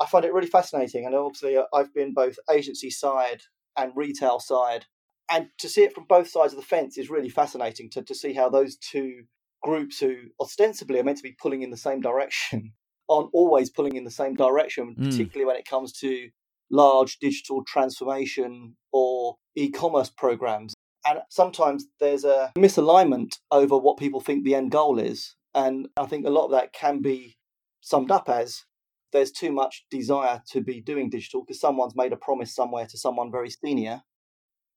I 0.00 0.06
find 0.06 0.24
it 0.24 0.32
really 0.32 0.48
fascinating. 0.48 1.06
And 1.06 1.14
obviously, 1.14 1.56
uh, 1.56 1.64
I've 1.72 1.94
been 1.94 2.12
both 2.12 2.40
agency 2.50 2.90
side 2.90 3.42
and 3.76 3.92
retail 3.94 4.40
side. 4.40 4.86
And 5.30 5.50
to 5.58 5.68
see 5.68 5.84
it 5.84 5.94
from 5.94 6.06
both 6.08 6.28
sides 6.28 6.52
of 6.52 6.58
the 6.58 6.66
fence 6.66 6.98
is 6.98 7.08
really 7.08 7.28
fascinating 7.28 7.88
to, 7.90 8.02
to 8.02 8.14
see 8.16 8.32
how 8.32 8.48
those 8.48 8.76
two 8.76 9.24
groups 9.62 10.00
who 10.00 10.14
ostensibly 10.40 10.98
are 10.98 11.04
meant 11.04 11.16
to 11.18 11.22
be 11.22 11.36
pulling 11.40 11.62
in 11.62 11.70
the 11.70 11.76
same 11.76 12.00
direction 12.00 12.72
aren't 13.08 13.30
always 13.32 13.70
pulling 13.70 13.96
in 13.96 14.04
the 14.04 14.10
same 14.10 14.34
direction, 14.34 14.94
Mm. 14.98 15.04
particularly 15.10 15.46
when 15.46 15.56
it 15.56 15.68
comes 15.68 15.92
to 16.00 16.28
large 16.70 17.18
digital 17.18 17.64
transformation 17.64 18.76
or 18.92 19.36
e 19.54 19.70
commerce 19.70 20.10
programs. 20.10 20.74
And 21.06 21.20
sometimes 21.30 21.86
there's 22.00 22.24
a 22.24 22.52
misalignment 22.56 23.38
over 23.50 23.78
what 23.78 23.96
people 23.96 24.20
think 24.20 24.44
the 24.44 24.54
end 24.54 24.70
goal 24.70 24.98
is. 24.98 25.36
And 25.54 25.88
I 25.96 26.04
think 26.06 26.26
a 26.26 26.30
lot 26.30 26.46
of 26.46 26.50
that 26.50 26.72
can 26.74 27.00
be 27.00 27.38
summed 27.80 28.10
up 28.10 28.28
as 28.28 28.64
there's 29.12 29.32
too 29.32 29.50
much 29.50 29.86
desire 29.90 30.42
to 30.50 30.60
be 30.60 30.82
doing 30.82 31.08
digital 31.08 31.42
because 31.42 31.60
someone's 31.60 31.96
made 31.96 32.12
a 32.12 32.16
promise 32.16 32.54
somewhere 32.54 32.86
to 32.86 32.98
someone 32.98 33.32
very 33.32 33.48
senior 33.48 34.02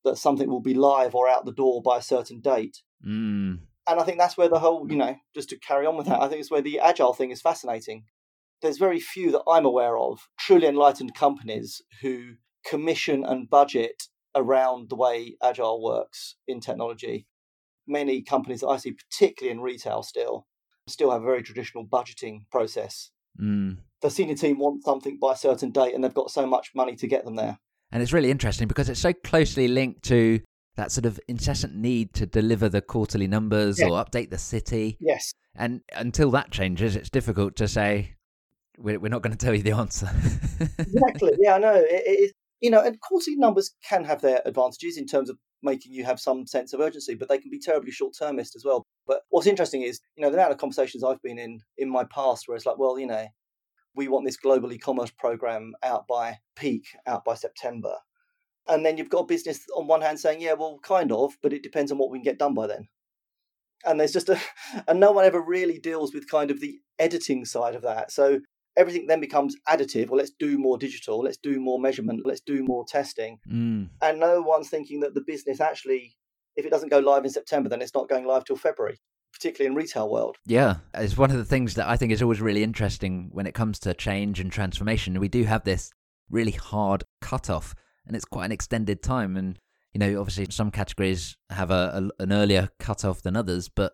that 0.05 0.17
something 0.17 0.49
will 0.49 0.61
be 0.61 0.73
live 0.73 1.13
or 1.13 1.27
out 1.27 1.45
the 1.45 1.51
door 1.51 1.81
by 1.81 1.97
a 1.97 2.01
certain 2.01 2.39
date. 2.39 2.77
Mm. 3.05 3.59
And 3.87 3.99
I 3.99 4.03
think 4.03 4.17
that's 4.17 4.37
where 4.37 4.49
the 4.49 4.59
whole, 4.59 4.89
you 4.89 4.95
know, 4.95 5.15
just 5.33 5.49
to 5.49 5.59
carry 5.59 5.85
on 5.85 5.97
with 5.97 6.07
that, 6.07 6.21
I 6.21 6.27
think 6.27 6.39
it's 6.39 6.51
where 6.51 6.61
the 6.61 6.79
agile 6.79 7.13
thing 7.13 7.31
is 7.31 7.41
fascinating. 7.41 8.03
There's 8.61 8.77
very 8.77 8.99
few 8.99 9.31
that 9.31 9.43
I'm 9.47 9.65
aware 9.65 9.97
of 9.97 10.27
truly 10.39 10.67
enlightened 10.67 11.15
companies 11.15 11.81
who 12.01 12.33
commission 12.65 13.23
and 13.25 13.49
budget 13.49 14.03
around 14.35 14.89
the 14.89 14.95
way 14.95 15.35
agile 15.43 15.83
works 15.83 16.35
in 16.47 16.59
technology. 16.59 17.27
Many 17.87 18.21
companies 18.21 18.61
that 18.61 18.67
I 18.67 18.77
see, 18.77 18.91
particularly 18.91 19.57
in 19.57 19.63
retail 19.63 20.03
still, 20.03 20.45
still 20.87 21.11
have 21.11 21.23
a 21.23 21.25
very 21.25 21.41
traditional 21.41 21.85
budgeting 21.85 22.41
process. 22.51 23.11
Mm. 23.41 23.77
The 24.01 24.09
senior 24.09 24.35
team 24.35 24.59
wants 24.59 24.85
something 24.85 25.17
by 25.19 25.33
a 25.33 25.37
certain 25.37 25.71
date 25.71 25.95
and 25.95 26.03
they've 26.03 26.13
got 26.13 26.31
so 26.31 26.45
much 26.45 26.71
money 26.75 26.95
to 26.97 27.07
get 27.07 27.25
them 27.25 27.35
there. 27.35 27.59
And 27.91 28.01
it's 28.01 28.13
really 28.13 28.31
interesting 28.31 28.67
because 28.67 28.89
it's 28.89 28.99
so 28.99 29.11
closely 29.11 29.67
linked 29.67 30.03
to 30.03 30.39
that 30.75 30.91
sort 30.91 31.05
of 31.05 31.19
incessant 31.27 31.75
need 31.75 32.13
to 32.13 32.25
deliver 32.25 32.69
the 32.69 32.81
quarterly 32.81 33.27
numbers 33.27 33.79
Yeah. 33.79 33.87
or 33.87 34.03
update 34.03 34.29
the 34.29 34.37
city. 34.37 34.97
Yes. 34.99 35.33
And 35.55 35.81
until 35.93 36.31
that 36.31 36.51
changes, 36.51 36.95
it's 36.95 37.09
difficult 37.09 37.55
to 37.57 37.67
say, 37.67 38.15
we're, 38.77 38.99
we're 38.99 39.09
not 39.09 39.21
going 39.21 39.35
to 39.35 39.45
tell 39.45 39.53
you 39.53 39.63
the 39.63 39.73
answer. 39.73 40.09
exactly. 40.77 41.33
Yeah, 41.39 41.55
I 41.55 41.59
know. 41.59 41.75
It, 41.75 42.03
it 42.05 42.31
you 42.61 42.69
know, 42.69 42.81
and 42.81 42.99
quarterly 43.01 43.35
numbers 43.37 43.73
can 43.87 44.03
have 44.05 44.21
their 44.21 44.41
advantages 44.45 44.95
in 44.97 45.07
terms 45.07 45.29
of 45.29 45.37
making 45.63 45.93
you 45.93 46.03
have 46.05 46.19
some 46.19 46.45
sense 46.47 46.73
of 46.73 46.79
urgency, 46.79 47.15
but 47.15 47.27
they 47.27 47.37
can 47.37 47.49
be 47.51 47.59
terribly 47.59 47.91
short 47.91 48.13
termist 48.17 48.55
as 48.55 48.63
well. 48.63 48.85
But 49.07 49.21
what's 49.29 49.47
interesting 49.47 49.81
is, 49.81 49.99
you 50.15 50.21
know, 50.23 50.29
the 50.29 50.37
amount 50.37 50.51
of 50.51 50.57
conversations 50.59 51.03
I've 51.03 51.21
been 51.21 51.39
in 51.39 51.59
in 51.77 51.89
my 51.89 52.03
past 52.05 52.47
where 52.47 52.55
it's 52.55 52.65
like, 52.65 52.77
well, 52.77 52.97
you 52.99 53.07
know, 53.07 53.25
we 53.95 54.07
want 54.07 54.25
this 54.25 54.37
global 54.37 54.71
e-commerce 54.71 55.11
program 55.11 55.73
out 55.83 56.07
by 56.07 56.37
peak, 56.55 56.85
out 57.07 57.25
by 57.25 57.33
September. 57.35 57.95
And 58.67 58.85
then 58.85 58.97
you've 58.97 59.09
got 59.09 59.23
a 59.23 59.25
business 59.25 59.65
on 59.75 59.87
one 59.87 60.01
hand 60.01 60.19
saying, 60.19 60.41
yeah, 60.41 60.53
well, 60.53 60.79
kind 60.83 61.11
of, 61.11 61.33
but 61.41 61.53
it 61.53 61.63
depends 61.63 61.91
on 61.91 61.97
what 61.97 62.11
we 62.11 62.19
can 62.19 62.23
get 62.23 62.39
done 62.39 62.53
by 62.53 62.67
then. 62.67 62.87
And 63.85 63.99
there's 63.99 64.13
just 64.13 64.29
a, 64.29 64.39
and 64.87 64.99
no 64.99 65.11
one 65.11 65.25
ever 65.25 65.41
really 65.41 65.79
deals 65.79 66.13
with 66.13 66.29
kind 66.29 66.51
of 66.51 66.59
the 66.59 66.79
editing 66.99 67.45
side 67.45 67.75
of 67.75 67.81
that. 67.81 68.11
So 68.11 68.39
everything 68.77 69.07
then 69.07 69.19
becomes 69.19 69.55
additive. 69.67 70.09
Well, 70.09 70.17
let's 70.17 70.31
do 70.31 70.57
more 70.57 70.77
digital, 70.77 71.19
let's 71.19 71.37
do 71.37 71.59
more 71.59 71.79
measurement, 71.79 72.21
let's 72.25 72.41
do 72.41 72.63
more 72.63 72.85
testing. 72.87 73.39
mm. 73.49 73.89
And 74.01 74.19
no 74.19 74.41
one's 74.41 74.69
thinking 74.69 75.01
that 75.01 75.13
the 75.13 75.23
business 75.25 75.59
actually, 75.59 76.15
if 76.55 76.65
it 76.65 76.69
doesn't 76.69 76.89
go 76.89 76.99
live 76.99 77.25
in 77.25 77.31
September, 77.31 77.69
then 77.69 77.81
it's 77.81 77.93
not 77.93 78.09
going 78.09 78.25
live 78.25 78.45
till 78.45 78.55
February, 78.55 78.99
particularly 79.33 79.71
in 79.71 79.75
retail 79.75 80.09
world. 80.09 80.37
Yeah, 80.45 80.75
it's 80.93 81.17
one 81.17 81.31
of 81.31 81.37
the 81.37 81.45
things 81.45 81.75
that 81.75 81.87
I 81.87 81.97
think 81.97 82.11
is 82.11 82.21
always 82.21 82.41
really 82.41 82.63
interesting 82.63 83.29
when 83.31 83.47
it 83.47 83.53
comes 83.53 83.79
to 83.79 83.93
change 83.93 84.39
and 84.39 84.51
transformation. 84.51 85.19
We 85.19 85.27
do 85.27 85.43
have 85.43 85.63
this 85.63 85.91
really 86.29 86.51
hard 86.51 87.03
cutoff, 87.19 87.75
and 88.11 88.15
it's 88.17 88.25
quite 88.25 88.45
an 88.45 88.51
extended 88.51 89.01
time. 89.01 89.37
And 89.37 89.57
you 89.93 89.99
know, 89.99 90.19
obviously, 90.19 90.47
some 90.49 90.69
categories 90.69 91.37
have 91.49 91.71
a, 91.71 92.11
a 92.19 92.23
an 92.23 92.33
earlier 92.33 92.69
cutoff 92.79 93.21
than 93.21 93.37
others, 93.37 93.69
but 93.69 93.93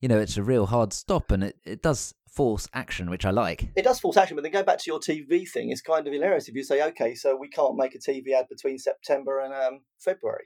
you 0.00 0.08
know, 0.08 0.18
it's 0.18 0.36
a 0.36 0.42
real 0.42 0.66
hard 0.66 0.92
stop 0.92 1.32
and 1.32 1.42
it, 1.42 1.56
it 1.64 1.82
does 1.82 2.14
force 2.28 2.68
action, 2.74 3.08
which 3.10 3.24
I 3.24 3.30
like. 3.30 3.70
It 3.74 3.82
does 3.84 3.98
force 3.98 4.16
action, 4.16 4.36
but 4.36 4.42
then 4.42 4.52
going 4.52 4.66
back 4.66 4.78
to 4.78 4.90
your 4.90 5.00
TV 5.00 5.48
thing, 5.48 5.70
it's 5.70 5.80
kind 5.80 6.06
of 6.06 6.12
hilarious 6.12 6.48
if 6.48 6.54
you 6.54 6.62
say, 6.62 6.82
okay, 6.88 7.14
so 7.14 7.34
we 7.34 7.48
can't 7.48 7.76
make 7.76 7.94
a 7.94 7.98
TV 7.98 8.32
ad 8.38 8.46
between 8.48 8.78
September 8.78 9.40
and 9.40 9.54
um, 9.54 9.80
February. 9.98 10.44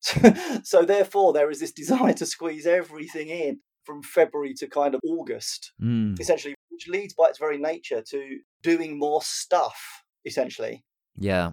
so 0.64 0.82
therefore, 0.84 1.32
there 1.32 1.50
is 1.50 1.60
this 1.60 1.72
desire 1.72 2.14
to 2.14 2.26
squeeze 2.26 2.66
everything 2.66 3.28
in 3.28 3.60
from 3.84 4.02
February 4.02 4.54
to 4.54 4.66
kind 4.66 4.94
of 4.94 5.00
August, 5.06 5.72
Mm. 5.82 6.18
essentially, 6.18 6.54
which 6.70 6.88
leads 6.88 7.12
by 7.14 7.26
its 7.26 7.38
very 7.38 7.58
nature 7.58 8.02
to 8.10 8.38
doing 8.62 8.98
more 8.98 9.20
stuff, 9.22 10.02
essentially. 10.24 10.84
Yeah. 11.16 11.52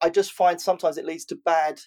I 0.00 0.10
just 0.10 0.32
find 0.32 0.60
sometimes 0.60 0.98
it 0.98 1.04
leads 1.04 1.24
to 1.26 1.36
bad 1.36 1.80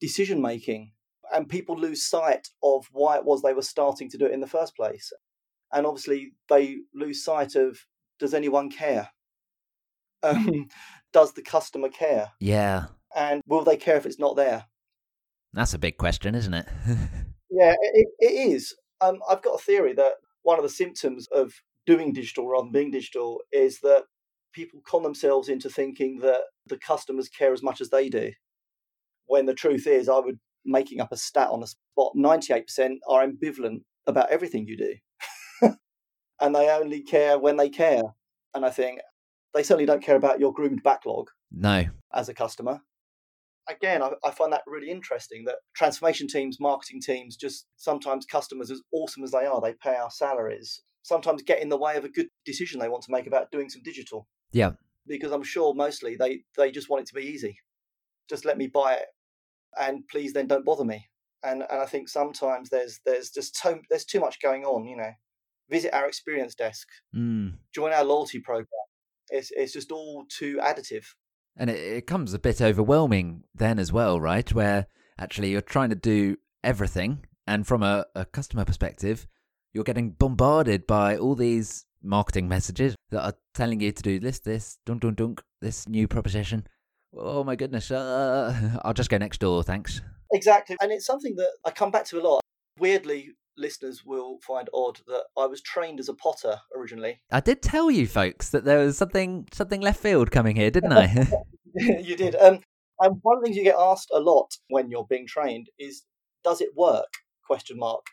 decision 0.00 0.40
making 0.40 0.92
and 1.32 1.48
people 1.48 1.78
lose 1.78 2.06
sight 2.06 2.48
of 2.62 2.86
why 2.92 3.16
it 3.16 3.24
was 3.24 3.42
they 3.42 3.52
were 3.52 3.62
starting 3.62 4.08
to 4.10 4.18
do 4.18 4.26
it 4.26 4.32
in 4.32 4.40
the 4.40 4.46
first 4.46 4.74
place. 4.74 5.12
And 5.72 5.86
obviously, 5.86 6.32
they 6.48 6.78
lose 6.94 7.24
sight 7.24 7.54
of 7.54 7.78
does 8.18 8.34
anyone 8.34 8.70
care? 8.70 9.10
Um, 10.22 10.68
does 11.14 11.32
the 11.32 11.40
customer 11.40 11.88
care? 11.88 12.32
Yeah. 12.40 12.88
And 13.16 13.40
will 13.46 13.64
they 13.64 13.78
care 13.78 13.96
if 13.96 14.04
it's 14.04 14.18
not 14.18 14.36
there? 14.36 14.66
That's 15.54 15.72
a 15.72 15.78
big 15.78 15.96
question, 15.96 16.34
isn't 16.34 16.52
it? 16.52 16.66
Yeah, 17.50 17.74
it, 17.80 18.08
it 18.20 18.52
is. 18.52 18.74
Um, 19.00 19.18
I've 19.28 19.42
got 19.42 19.54
a 19.54 19.62
theory 19.62 19.92
that 19.94 20.14
one 20.42 20.58
of 20.58 20.62
the 20.62 20.68
symptoms 20.68 21.26
of 21.32 21.52
doing 21.84 22.12
digital 22.12 22.46
rather 22.46 22.64
than 22.64 22.72
being 22.72 22.90
digital 22.90 23.40
is 23.50 23.80
that 23.80 24.04
people 24.52 24.80
con 24.86 25.02
themselves 25.02 25.48
into 25.48 25.68
thinking 25.68 26.20
that 26.20 26.42
the 26.70 26.78
customers 26.78 27.28
care 27.28 27.52
as 27.52 27.62
much 27.62 27.80
as 27.80 27.90
they 27.90 28.08
do. 28.08 28.32
When 29.26 29.46
the 29.46 29.54
truth 29.54 29.86
is, 29.86 30.08
I 30.08 30.18
would 30.18 30.38
making 30.64 31.00
up 31.00 31.12
a 31.12 31.16
stat 31.16 31.48
on 31.48 31.60
the 31.60 31.66
spot, 31.66 32.12
98% 32.16 32.96
are 33.08 33.26
ambivalent 33.26 33.82
about 34.06 34.30
everything 34.30 34.66
you 34.66 34.76
do. 34.76 34.94
and 36.40 36.54
they 36.54 36.68
only 36.68 37.02
care 37.02 37.38
when 37.38 37.56
they 37.56 37.68
care. 37.68 38.02
And 38.54 38.64
I 38.64 38.70
think 38.70 39.00
they 39.54 39.62
certainly 39.62 39.86
don't 39.86 40.02
care 40.02 40.16
about 40.16 40.40
your 40.40 40.52
groomed 40.52 40.82
backlog 40.82 41.28
no. 41.50 41.84
as 42.12 42.28
a 42.28 42.34
customer. 42.34 42.80
Again, 43.68 44.02
I, 44.02 44.10
I 44.24 44.30
find 44.30 44.52
that 44.52 44.62
really 44.66 44.90
interesting 44.90 45.44
that 45.44 45.56
transformation 45.76 46.26
teams, 46.26 46.58
marketing 46.58 47.00
teams, 47.00 47.36
just 47.36 47.66
sometimes 47.76 48.26
customers, 48.26 48.70
as 48.70 48.82
awesome 48.92 49.22
as 49.22 49.30
they 49.30 49.46
are, 49.46 49.60
they 49.60 49.74
pay 49.74 49.94
our 49.94 50.10
salaries, 50.10 50.82
sometimes 51.02 51.42
get 51.42 51.60
in 51.60 51.68
the 51.68 51.78
way 51.78 51.96
of 51.96 52.04
a 52.04 52.08
good 52.08 52.28
decision 52.44 52.80
they 52.80 52.88
want 52.88 53.04
to 53.04 53.12
make 53.12 53.26
about 53.26 53.50
doing 53.52 53.68
some 53.68 53.82
digital. 53.82 54.26
Yeah. 54.50 54.72
Because 55.06 55.32
I'm 55.32 55.42
sure 55.42 55.74
mostly 55.74 56.16
they, 56.16 56.42
they 56.56 56.70
just 56.70 56.88
want 56.88 57.02
it 57.02 57.06
to 57.08 57.14
be 57.14 57.22
easy. 57.26 57.58
Just 58.28 58.44
let 58.44 58.58
me 58.58 58.66
buy 58.68 58.94
it 58.94 59.06
and 59.78 60.06
please 60.08 60.32
then 60.32 60.46
don't 60.46 60.64
bother 60.64 60.84
me. 60.84 61.08
And 61.42 61.62
and 61.70 61.80
I 61.80 61.86
think 61.86 62.08
sometimes 62.08 62.68
there's 62.68 63.00
there's 63.06 63.30
just 63.30 63.58
too, 63.60 63.80
there's 63.88 64.04
too 64.04 64.20
much 64.20 64.40
going 64.42 64.64
on, 64.64 64.84
you 64.86 64.96
know. 64.96 65.10
Visit 65.70 65.94
our 65.94 66.06
experience 66.06 66.54
desk, 66.54 66.88
Mm. 67.14 67.54
join 67.74 67.92
our 67.92 68.04
loyalty 68.04 68.40
program. 68.40 68.66
It's 69.30 69.50
it's 69.52 69.72
just 69.72 69.92
all 69.92 70.26
too 70.28 70.58
additive. 70.62 71.04
And 71.56 71.70
it, 71.70 71.78
it 71.78 72.06
comes 72.06 72.34
a 72.34 72.38
bit 72.38 72.60
overwhelming 72.60 73.44
then 73.54 73.78
as 73.78 73.92
well, 73.92 74.20
right? 74.20 74.52
Where 74.52 74.86
actually 75.18 75.50
you're 75.50 75.60
trying 75.60 75.90
to 75.90 75.96
do 75.96 76.36
everything. 76.62 77.24
And 77.46 77.66
from 77.66 77.82
a, 77.82 78.06
a 78.14 78.24
customer 78.24 78.64
perspective, 78.64 79.26
you're 79.72 79.84
getting 79.84 80.10
bombarded 80.10 80.86
by 80.86 81.16
all 81.16 81.34
these 81.34 81.84
marketing 82.02 82.48
messages 82.48 82.94
that 83.10 83.24
are 83.24 83.34
telling 83.54 83.80
you 83.80 83.92
to 83.92 84.02
do 84.02 84.18
this, 84.18 84.38
this, 84.38 84.78
dunk, 84.86 85.02
dunk, 85.02 85.16
dunk, 85.16 85.42
this 85.60 85.88
new 85.88 86.08
proposition. 86.08 86.66
Oh 87.16 87.44
my 87.44 87.56
goodness. 87.56 87.90
Uh, 87.90 88.78
I'll 88.84 88.94
just 88.94 89.10
go 89.10 89.18
next 89.18 89.38
door, 89.38 89.62
thanks. 89.62 90.00
Exactly. 90.32 90.76
And 90.80 90.92
it's 90.92 91.06
something 91.06 91.34
that 91.36 91.50
I 91.64 91.70
come 91.70 91.90
back 91.90 92.04
to 92.06 92.20
a 92.20 92.22
lot. 92.22 92.40
Weirdly, 92.78 93.30
listeners 93.56 94.04
will 94.04 94.38
find 94.40 94.68
odd 94.72 95.00
that 95.06 95.24
I 95.36 95.46
was 95.46 95.60
trained 95.60 96.00
as 96.00 96.08
a 96.08 96.14
potter 96.14 96.60
originally. 96.76 97.20
I 97.30 97.40
did 97.40 97.62
tell 97.62 97.90
you 97.90 98.06
folks 98.06 98.50
that 98.50 98.64
there 98.64 98.78
was 98.78 98.96
something 98.96 99.48
something 99.52 99.80
left 99.80 100.00
field 100.00 100.30
coming 100.30 100.56
here, 100.56 100.70
didn't 100.70 100.92
I? 100.92 101.26
you 101.74 102.16
did. 102.16 102.36
Um, 102.36 102.60
and 103.00 103.18
one 103.22 103.38
of 103.38 103.42
the 103.42 103.46
things 103.46 103.56
you 103.56 103.64
get 103.64 103.76
asked 103.78 104.10
a 104.12 104.20
lot 104.20 104.56
when 104.68 104.90
you're 104.90 105.06
being 105.08 105.26
trained 105.26 105.68
is, 105.78 106.04
"Does 106.44 106.60
it 106.60 106.70
work?" 106.76 107.12
Question 107.46 107.78
mark. 107.78 108.06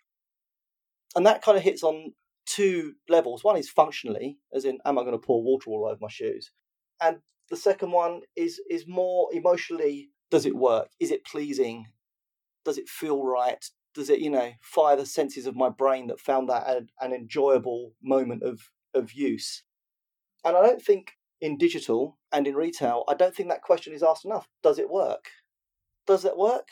And 1.16 1.26
that 1.26 1.42
kind 1.42 1.58
of 1.58 1.64
hits 1.64 1.84
on 1.84 2.14
two 2.58 2.94
levels. 3.08 3.44
One 3.44 3.58
is 3.58 3.70
functionally, 3.70 4.40
as 4.52 4.66
in, 4.66 4.80
"Am 4.84 4.98
I 4.98 5.04
going 5.04 5.20
to 5.20 5.28
pour 5.28 5.44
water 5.44 5.70
all 5.70 5.86
over 5.86 6.00
my 6.02 6.10
shoes?" 6.10 6.52
And 7.00 7.22
the 7.50 7.58
second 7.58 7.92
one 7.92 8.22
is 8.36 8.60
is 8.70 8.86
more 8.88 9.30
emotionally. 9.32 10.10
Does 10.32 10.46
it 10.46 10.56
work? 10.56 10.90
Is 11.00 11.12
it 11.12 11.26
pleasing? 11.26 11.86
Does 12.66 12.78
it 12.78 12.90
feel 12.90 13.24
right? 13.24 13.64
Does 13.94 14.10
it, 14.10 14.20
you 14.20 14.30
know, 14.30 14.52
fire 14.62 14.98
the 14.98 15.06
senses 15.06 15.46
of 15.48 15.56
my 15.56 15.70
brain 15.70 16.08
that 16.08 16.20
found 16.20 16.50
that 16.50 16.68
an, 16.68 16.90
an 17.00 17.14
enjoyable 17.14 17.94
moment 18.02 18.44
of 18.44 18.72
of 18.94 19.14
use? 19.14 19.64
And 20.44 20.58
I 20.58 20.62
don't 20.62 20.82
think 20.82 21.14
in 21.40 21.58
digital 21.58 22.18
and 22.32 22.48
in 22.48 22.56
retail, 22.56 23.04
I 23.08 23.14
don't 23.14 23.36
think 23.36 23.50
that 23.50 23.62
question 23.62 23.94
is 23.94 24.04
asked 24.04 24.26
enough. 24.26 24.48
Does 24.64 24.80
it 24.80 24.90
work? 24.90 25.30
Does 26.06 26.24
that 26.24 26.38
work? 26.38 26.70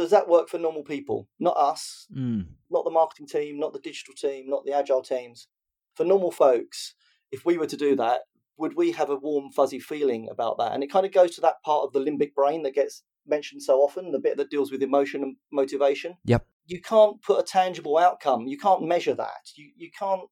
Does 0.00 0.10
that 0.12 0.28
work 0.28 0.48
for 0.48 0.58
normal 0.58 0.82
people? 0.82 1.28
Not 1.38 1.56
us, 1.58 2.06
mm. 2.10 2.46
not 2.70 2.84
the 2.84 2.90
marketing 2.90 3.26
team, 3.26 3.58
not 3.58 3.74
the 3.74 3.78
digital 3.78 4.14
team, 4.14 4.48
not 4.48 4.64
the 4.64 4.72
agile 4.72 5.02
teams. 5.02 5.46
For 5.94 6.04
normal 6.04 6.30
folks, 6.30 6.94
if 7.30 7.44
we 7.44 7.58
were 7.58 7.66
to 7.66 7.76
do 7.76 7.94
that, 7.96 8.22
would 8.56 8.76
we 8.76 8.92
have 8.92 9.10
a 9.10 9.16
warm, 9.16 9.50
fuzzy 9.50 9.78
feeling 9.78 10.26
about 10.30 10.56
that? 10.56 10.72
And 10.72 10.82
it 10.82 10.90
kind 10.90 11.04
of 11.04 11.12
goes 11.12 11.34
to 11.34 11.42
that 11.42 11.62
part 11.62 11.84
of 11.84 11.92
the 11.92 12.00
limbic 12.00 12.32
brain 12.34 12.62
that 12.62 12.74
gets 12.74 13.02
mentioned 13.26 13.62
so 13.62 13.80
often, 13.80 14.10
the 14.10 14.18
bit 14.18 14.38
that 14.38 14.48
deals 14.48 14.72
with 14.72 14.82
emotion 14.82 15.22
and 15.22 15.36
motivation. 15.52 16.16
Yep. 16.24 16.46
You 16.64 16.80
can't 16.80 17.20
put 17.20 17.38
a 17.38 17.42
tangible 17.42 17.98
outcome. 17.98 18.46
You 18.46 18.56
can't 18.56 18.86
measure 18.86 19.14
that. 19.14 19.52
You 19.54 19.70
you 19.76 19.90
can't 19.90 20.28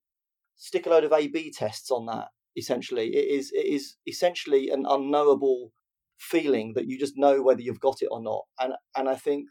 stick 0.57 0.87
a 0.87 0.91
load 0.91 1.05
of 1.05 1.13
A 1.13 1.27
B 1.27 1.53
tests 1.53 1.91
on 1.91 2.07
that, 2.07 2.29
essentially. 2.57 3.09
It 3.09 3.39
is 3.39 3.53
it 3.53 3.67
is 3.67 3.97
essentially 4.07 4.71
an 4.71 4.87
unknowable 4.89 5.73
feeling 6.19 6.73
that 6.75 6.87
you 6.87 6.99
just 6.99 7.15
know 7.17 7.43
whether 7.43 7.61
you've 7.61 7.81
got 7.81 8.03
it 8.03 8.09
or 8.11 8.23
not. 8.23 8.45
And 8.59 8.73
and 8.97 9.09
I 9.09 9.15
think 9.15 9.49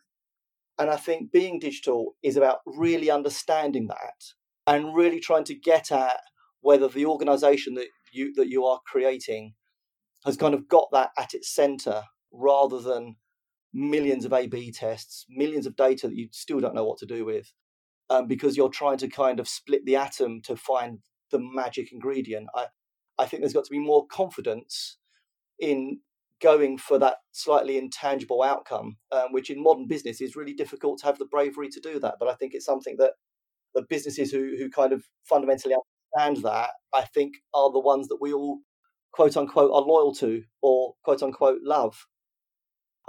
and 0.80 0.90
I 0.90 0.96
think 0.96 1.32
being 1.32 1.60
digital 1.60 2.16
is 2.24 2.38
about 2.38 2.60
really 2.66 3.10
understanding 3.10 3.88
that 3.88 4.34
and 4.66 4.96
really 4.96 5.20
trying 5.20 5.46
to 5.46 5.56
get 5.56 5.92
at 5.92 6.20
whether 6.62 6.88
the 6.88 7.06
organization 7.06 7.76
that 7.76 7.88
you 8.12 8.34
that 8.36 8.50
you 8.50 8.66
are 8.66 8.80
creating 8.86 9.54
has 10.26 10.38
kind 10.38 10.54
of 10.54 10.68
got 10.68 10.88
that 10.92 11.12
at 11.18 11.34
its 11.34 11.54
center 11.54 12.04
rather 12.32 12.80
than 12.80 13.16
millions 13.74 14.26
of 14.26 14.34
A/B 14.34 14.72
tests, 14.72 15.26
millions 15.30 15.66
of 15.66 15.76
data 15.76 16.08
that 16.08 16.16
you 16.16 16.30
still 16.32 16.60
don't 16.60 16.76
know 16.76 16.86
what 16.86 16.98
to 17.00 17.06
do 17.06 17.26
with, 17.26 17.54
um, 18.10 18.28
because 18.28 18.58
you're 18.58 18.70
trying 18.70 18.98
to 18.98 19.08
kind 19.08 19.40
of 19.40 19.48
split 19.48 19.86
the 19.86 19.96
atom 19.96 20.42
to 20.44 20.56
find 20.56 21.00
the 21.32 21.40
magic 21.40 21.92
ingredient. 21.92 22.48
I 22.56 22.68
I 23.18 23.26
think 23.26 23.42
there's 23.42 23.54
got 23.54 23.66
to 23.66 23.72
be 23.72 23.80
more 23.80 24.06
confidence 24.08 24.98
in 25.60 26.02
going 26.42 26.78
for 26.78 27.00
that 27.00 27.18
slightly 27.32 27.78
intangible 27.78 28.44
outcome, 28.44 28.98
um, 29.12 29.32
which 29.32 29.50
in 29.50 29.62
modern 29.62 29.88
business 29.88 30.22
is 30.22 30.36
really 30.36 30.54
difficult 30.54 31.00
to 31.00 31.06
have 31.06 31.18
the 31.18 31.26
bravery 31.26 31.70
to 31.70 31.80
do 31.80 32.00
that. 32.00 32.16
But 32.20 32.30
I 32.30 32.34
think 32.34 32.54
it's 32.54 32.66
something 32.66 32.96
that 33.00 33.14
the 33.74 33.86
businesses 33.90 34.32
who 34.32 34.56
who 34.58 34.70
kind 34.70 34.94
of 34.94 35.04
fundamentally 35.24 35.76
understand 36.16 36.44
that, 36.44 36.72
I 36.94 37.04
think, 37.04 37.36
are 37.54 37.72
the 37.72 37.80
ones 37.80 38.08
that 38.08 38.22
we 38.22 38.34
all 38.34 38.60
quote 39.12 39.36
unquote 39.36 39.72
are 39.72 39.82
loyal 39.82 40.14
to 40.16 40.44
or 40.62 40.94
quote 41.04 41.24
unquote 41.24 41.60
love. 41.64 42.06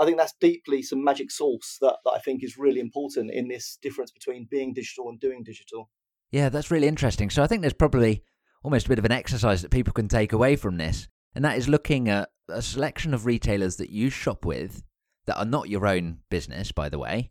I 0.00 0.04
think 0.04 0.16
that's 0.16 0.34
deeply 0.40 0.82
some 0.82 1.02
magic 1.02 1.30
sauce 1.30 1.76
that, 1.80 1.96
that 2.04 2.12
I 2.12 2.20
think 2.20 2.44
is 2.44 2.56
really 2.56 2.78
important 2.78 3.32
in 3.32 3.48
this 3.48 3.78
difference 3.82 4.12
between 4.12 4.46
being 4.48 4.72
digital 4.72 5.08
and 5.08 5.18
doing 5.18 5.42
digital. 5.42 5.90
Yeah, 6.30 6.50
that's 6.50 6.70
really 6.70 6.86
interesting. 6.86 7.30
So 7.30 7.42
I 7.42 7.48
think 7.48 7.62
there's 7.62 7.72
probably 7.72 8.22
almost 8.62 8.86
a 8.86 8.88
bit 8.90 8.98
of 9.00 9.04
an 9.04 9.12
exercise 9.12 9.62
that 9.62 9.70
people 9.70 9.92
can 9.92 10.06
take 10.06 10.32
away 10.32 10.54
from 10.56 10.76
this, 10.76 11.08
and 11.38 11.44
that 11.44 11.56
is 11.56 11.68
looking 11.68 12.08
at 12.08 12.30
a 12.48 12.60
selection 12.60 13.14
of 13.14 13.24
retailers 13.24 13.76
that 13.76 13.90
you 13.90 14.10
shop 14.10 14.44
with 14.44 14.82
that 15.28 15.38
are 15.38 15.44
not 15.44 15.68
your 15.68 15.86
own 15.86 16.18
business, 16.30 16.72
by 16.72 16.88
the 16.88 16.98
way, 16.98 17.28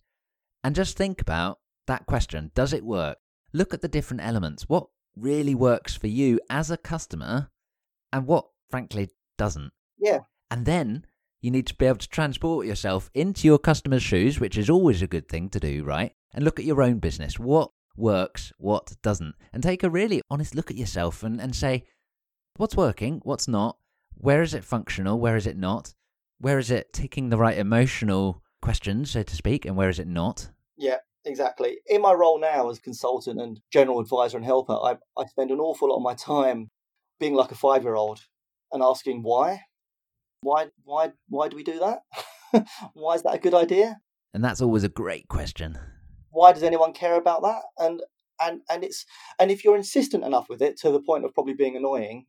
and 0.63 0.73
just 0.73 0.95
think 0.95 1.19
about 1.19 1.59
that 1.87 2.05
question 2.05 2.49
Does 2.55 2.71
it 2.71 2.85
work? 2.85 3.17
Look 3.51 3.73
at 3.73 3.81
the 3.81 3.89
different 3.89 4.23
elements. 4.23 4.63
What 4.69 4.87
really 5.17 5.53
works 5.53 5.93
for 5.93 6.07
you 6.07 6.39
as 6.49 6.71
a 6.71 6.77
customer, 6.77 7.49
and 8.13 8.25
what, 8.25 8.45
frankly, 8.69 9.09
doesn't. 9.37 9.73
Yeah. 9.97 10.19
And 10.49 10.65
then 10.65 11.05
you 11.41 11.51
need 11.51 11.67
to 11.67 11.75
be 11.75 11.85
able 11.85 11.97
to 11.97 12.07
transport 12.07 12.65
yourself 12.65 13.11
into 13.13 13.45
your 13.45 13.59
customer's 13.59 14.03
shoes, 14.03 14.39
which 14.39 14.57
is 14.57 14.69
always 14.69 15.01
a 15.01 15.07
good 15.07 15.27
thing 15.27 15.49
to 15.49 15.59
do, 15.59 15.83
right? 15.83 16.13
And 16.33 16.45
look 16.45 16.59
at 16.59 16.65
your 16.65 16.81
own 16.81 16.99
business. 16.99 17.37
What 17.37 17.71
works, 17.97 18.53
what 18.57 18.93
doesn't? 19.03 19.35
And 19.51 19.61
take 19.61 19.83
a 19.83 19.89
really 19.89 20.21
honest 20.29 20.55
look 20.55 20.71
at 20.71 20.77
yourself 20.77 21.23
and, 21.23 21.41
and 21.41 21.53
say, 21.53 21.83
what's 22.55 22.77
working, 22.77 23.19
what's 23.25 23.49
not? 23.49 23.75
Where 24.19 24.41
is 24.41 24.53
it 24.53 24.63
functional? 24.63 25.19
Where 25.19 25.36
is 25.36 25.45
it 25.47 25.57
not? 25.57 25.93
Where 26.39 26.57
is 26.57 26.71
it 26.71 26.93
taking 26.93 27.29
the 27.29 27.38
right 27.38 27.57
emotional 27.57 28.43
questions, 28.62 29.12
so 29.12 29.24
to 29.24 29.36
speak, 29.36 29.65
and 29.65 29.75
where 29.75 29.89
is 29.89 30.00
it 30.00 30.07
not? 30.07 30.50
Yeah, 30.75 30.97
exactly. 31.25 31.77
In 31.88 32.01
my 32.01 32.13
role 32.13 32.39
now 32.39 32.69
as 32.69 32.79
consultant 32.79 33.39
and 33.39 33.59
general 33.71 34.00
advisor 34.00 34.38
and 34.38 34.45
helper, 34.45 34.74
I, 34.74 34.97
I 35.17 35.25
spend 35.27 35.51
an 35.51 35.59
awful 35.59 35.89
lot 35.89 35.97
of 35.97 36.03
my 36.03 36.15
time 36.15 36.69
being 37.19 37.33
like 37.33 37.51
a 37.51 37.55
five 37.55 37.83
year 37.83 37.95
old 37.95 38.21
and 38.71 38.83
asking 38.83 39.24
why. 39.24 39.62
Why 40.41 40.67
why 40.83 41.13
why 41.29 41.47
do 41.47 41.55
we 41.55 41.63
do 41.63 41.79
that? 41.79 42.67
why 42.93 43.15
is 43.15 43.24
that 43.24 43.36
a 43.36 43.39
good 43.39 43.53
idea? 43.53 44.00
And 44.33 44.43
that's 44.43 44.62
always 44.62 44.83
a 44.83 44.89
great 44.89 45.27
question. 45.27 45.77
Why 46.29 46.53
does 46.53 46.63
anyone 46.63 46.93
care 46.93 47.15
about 47.15 47.41
that? 47.41 47.62
And 47.77 48.01
and 48.41 48.62
and 48.69 48.83
it's 48.83 49.05
and 49.39 49.50
if 49.50 49.63
you're 49.63 49.75
insistent 49.75 50.24
enough 50.24 50.47
with 50.50 50.62
it 50.62 50.77
to 50.81 50.91
the 50.91 51.01
point 51.01 51.25
of 51.25 51.33
probably 51.33 51.53
being 51.53 51.75
annoying, 51.75 52.25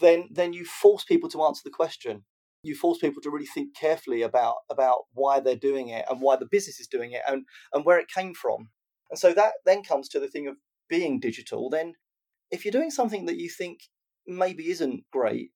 then 0.00 0.28
then 0.30 0.52
you 0.52 0.64
force 0.64 1.04
people 1.04 1.28
to 1.30 1.42
answer 1.42 1.62
the 1.64 1.70
question. 1.70 2.24
You 2.62 2.74
force 2.74 2.98
people 2.98 3.22
to 3.22 3.30
really 3.30 3.46
think 3.46 3.76
carefully 3.76 4.22
about 4.22 4.56
about 4.70 5.04
why 5.12 5.40
they're 5.40 5.56
doing 5.56 5.88
it 5.88 6.04
and 6.10 6.20
why 6.20 6.36
the 6.36 6.48
business 6.50 6.80
is 6.80 6.86
doing 6.86 7.12
it 7.12 7.22
and 7.26 7.44
and 7.72 7.84
where 7.84 7.98
it 7.98 8.08
came 8.08 8.34
from. 8.34 8.70
And 9.10 9.18
so 9.18 9.32
that 9.32 9.54
then 9.64 9.82
comes 9.82 10.08
to 10.10 10.20
the 10.20 10.28
thing 10.28 10.46
of 10.46 10.56
being 10.88 11.20
digital. 11.20 11.70
Then, 11.70 11.94
if 12.50 12.64
you're 12.64 12.72
doing 12.72 12.90
something 12.90 13.26
that 13.26 13.38
you 13.38 13.48
think 13.48 13.80
maybe 14.26 14.70
isn't 14.70 15.04
great, 15.12 15.50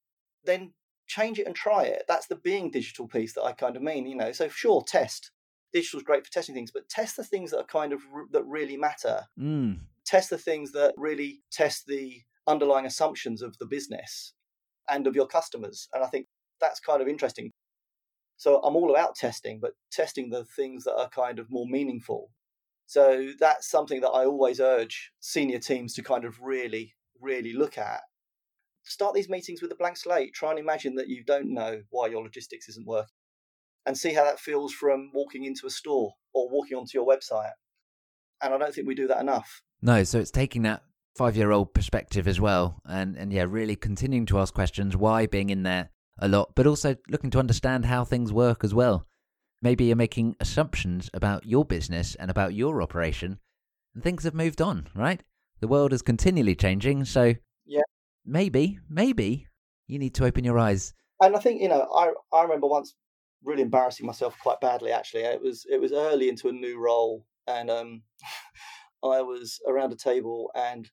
then 0.44 0.72
change 1.06 1.38
it 1.38 1.46
and 1.46 1.54
try 1.54 1.84
it. 1.84 2.04
That's 2.08 2.26
the 2.26 2.36
being 2.36 2.70
digital 2.70 3.08
piece 3.08 3.34
that 3.34 3.42
I 3.42 3.52
kind 3.52 3.76
of 3.76 3.82
mean. 3.82 4.06
You 4.06 4.16
know, 4.16 4.32
so 4.32 4.48
sure, 4.48 4.82
test. 4.86 5.30
Digital's 5.72 6.02
great 6.02 6.24
for 6.24 6.32
testing 6.32 6.54
things, 6.54 6.70
but 6.70 6.88
test 6.88 7.16
the 7.16 7.24
things 7.24 7.50
that 7.50 7.58
are 7.58 7.64
kind 7.64 7.92
of 7.92 8.00
that 8.30 8.44
really 8.44 8.76
matter. 8.76 9.22
Mm. 9.38 9.80
Test 10.04 10.30
the 10.30 10.38
things 10.38 10.72
that 10.72 10.94
really 10.96 11.42
test 11.50 11.86
the 11.86 12.20
underlying 12.46 12.86
assumptions 12.86 13.42
of 13.42 13.56
the 13.58 13.66
business 13.66 14.34
and 14.88 15.06
of 15.06 15.14
your 15.14 15.26
customers. 15.26 15.88
And 15.92 16.02
I 16.02 16.08
think 16.08 16.26
that's 16.60 16.80
kind 16.80 17.00
of 17.00 17.08
interesting. 17.08 17.50
So 18.36 18.60
I'm 18.62 18.76
all 18.76 18.90
about 18.90 19.14
testing, 19.14 19.60
but 19.60 19.72
testing 19.90 20.30
the 20.30 20.44
things 20.44 20.84
that 20.84 20.96
are 20.96 21.08
kind 21.08 21.38
of 21.38 21.46
more 21.50 21.66
meaningful. 21.66 22.30
So 22.86 23.30
that's 23.38 23.70
something 23.70 24.00
that 24.00 24.10
I 24.10 24.24
always 24.24 24.60
urge 24.60 25.12
senior 25.20 25.58
teams 25.58 25.94
to 25.94 26.02
kind 26.02 26.24
of 26.24 26.40
really, 26.40 26.94
really 27.20 27.52
look 27.52 27.78
at. 27.78 28.00
Start 28.84 29.14
these 29.14 29.28
meetings 29.28 29.62
with 29.62 29.70
a 29.70 29.76
blank 29.76 29.96
slate. 29.96 30.34
Try 30.34 30.50
and 30.50 30.58
imagine 30.58 30.96
that 30.96 31.08
you 31.08 31.22
don't 31.24 31.54
know 31.54 31.82
why 31.90 32.08
your 32.08 32.22
logistics 32.22 32.68
isn't 32.68 32.86
working 32.86 33.14
and 33.86 33.96
see 33.96 34.12
how 34.12 34.24
that 34.24 34.40
feels 34.40 34.72
from 34.72 35.10
walking 35.14 35.44
into 35.44 35.66
a 35.66 35.70
store 35.70 36.12
or 36.34 36.48
walking 36.50 36.76
onto 36.76 36.98
your 36.98 37.06
website. 37.06 37.50
And 38.42 38.52
I 38.52 38.58
don't 38.58 38.74
think 38.74 38.88
we 38.88 38.94
do 38.94 39.06
that 39.06 39.20
enough. 39.20 39.62
No, 39.80 40.02
so 40.04 40.18
it's 40.18 40.30
taking 40.30 40.62
that 40.62 40.82
five 41.16 41.36
year 41.36 41.50
old 41.50 41.74
perspective 41.74 42.26
as 42.26 42.40
well 42.40 42.80
and, 42.86 43.16
and 43.16 43.32
yeah, 43.32 43.44
really 43.48 43.76
continuing 43.76 44.26
to 44.26 44.38
ask 44.38 44.54
questions, 44.54 44.96
why 44.96 45.26
being 45.26 45.50
in 45.50 45.62
there 45.62 45.90
a 46.18 46.28
lot, 46.28 46.54
but 46.54 46.66
also 46.66 46.96
looking 47.08 47.30
to 47.30 47.38
understand 47.38 47.84
how 47.86 48.04
things 48.04 48.32
work 48.32 48.64
as 48.64 48.74
well. 48.74 49.06
Maybe 49.60 49.84
you're 49.84 49.96
making 49.96 50.36
assumptions 50.40 51.10
about 51.14 51.46
your 51.46 51.64
business 51.64 52.14
and 52.16 52.30
about 52.30 52.54
your 52.54 52.82
operation, 52.82 53.38
and 53.94 54.02
things 54.02 54.24
have 54.24 54.34
moved 54.34 54.60
on, 54.60 54.88
right? 54.94 55.22
The 55.60 55.68
world 55.68 55.92
is 55.92 56.02
continually 56.02 56.56
changing, 56.56 57.04
so 57.04 57.34
yeah, 57.64 57.82
maybe, 58.26 58.80
maybe 58.88 59.46
you 59.86 59.98
need 59.98 60.14
to 60.14 60.24
open 60.24 60.42
your 60.42 60.58
eyes. 60.58 60.92
And 61.20 61.36
I 61.36 61.38
think 61.38 61.62
you 61.62 61.68
know, 61.68 61.88
I 61.94 62.12
I 62.36 62.42
remember 62.42 62.66
once 62.66 62.94
really 63.44 63.62
embarrassing 63.62 64.06
myself 64.06 64.36
quite 64.42 64.60
badly. 64.60 64.90
Actually, 64.90 65.24
it 65.24 65.40
was 65.40 65.64
it 65.70 65.80
was 65.80 65.92
early 65.92 66.28
into 66.28 66.48
a 66.48 66.52
new 66.52 66.80
role, 66.80 67.24
and 67.46 67.70
um, 67.70 68.02
I 69.04 69.22
was 69.22 69.60
around 69.68 69.92
a 69.92 69.96
table, 69.96 70.50
and 70.56 70.90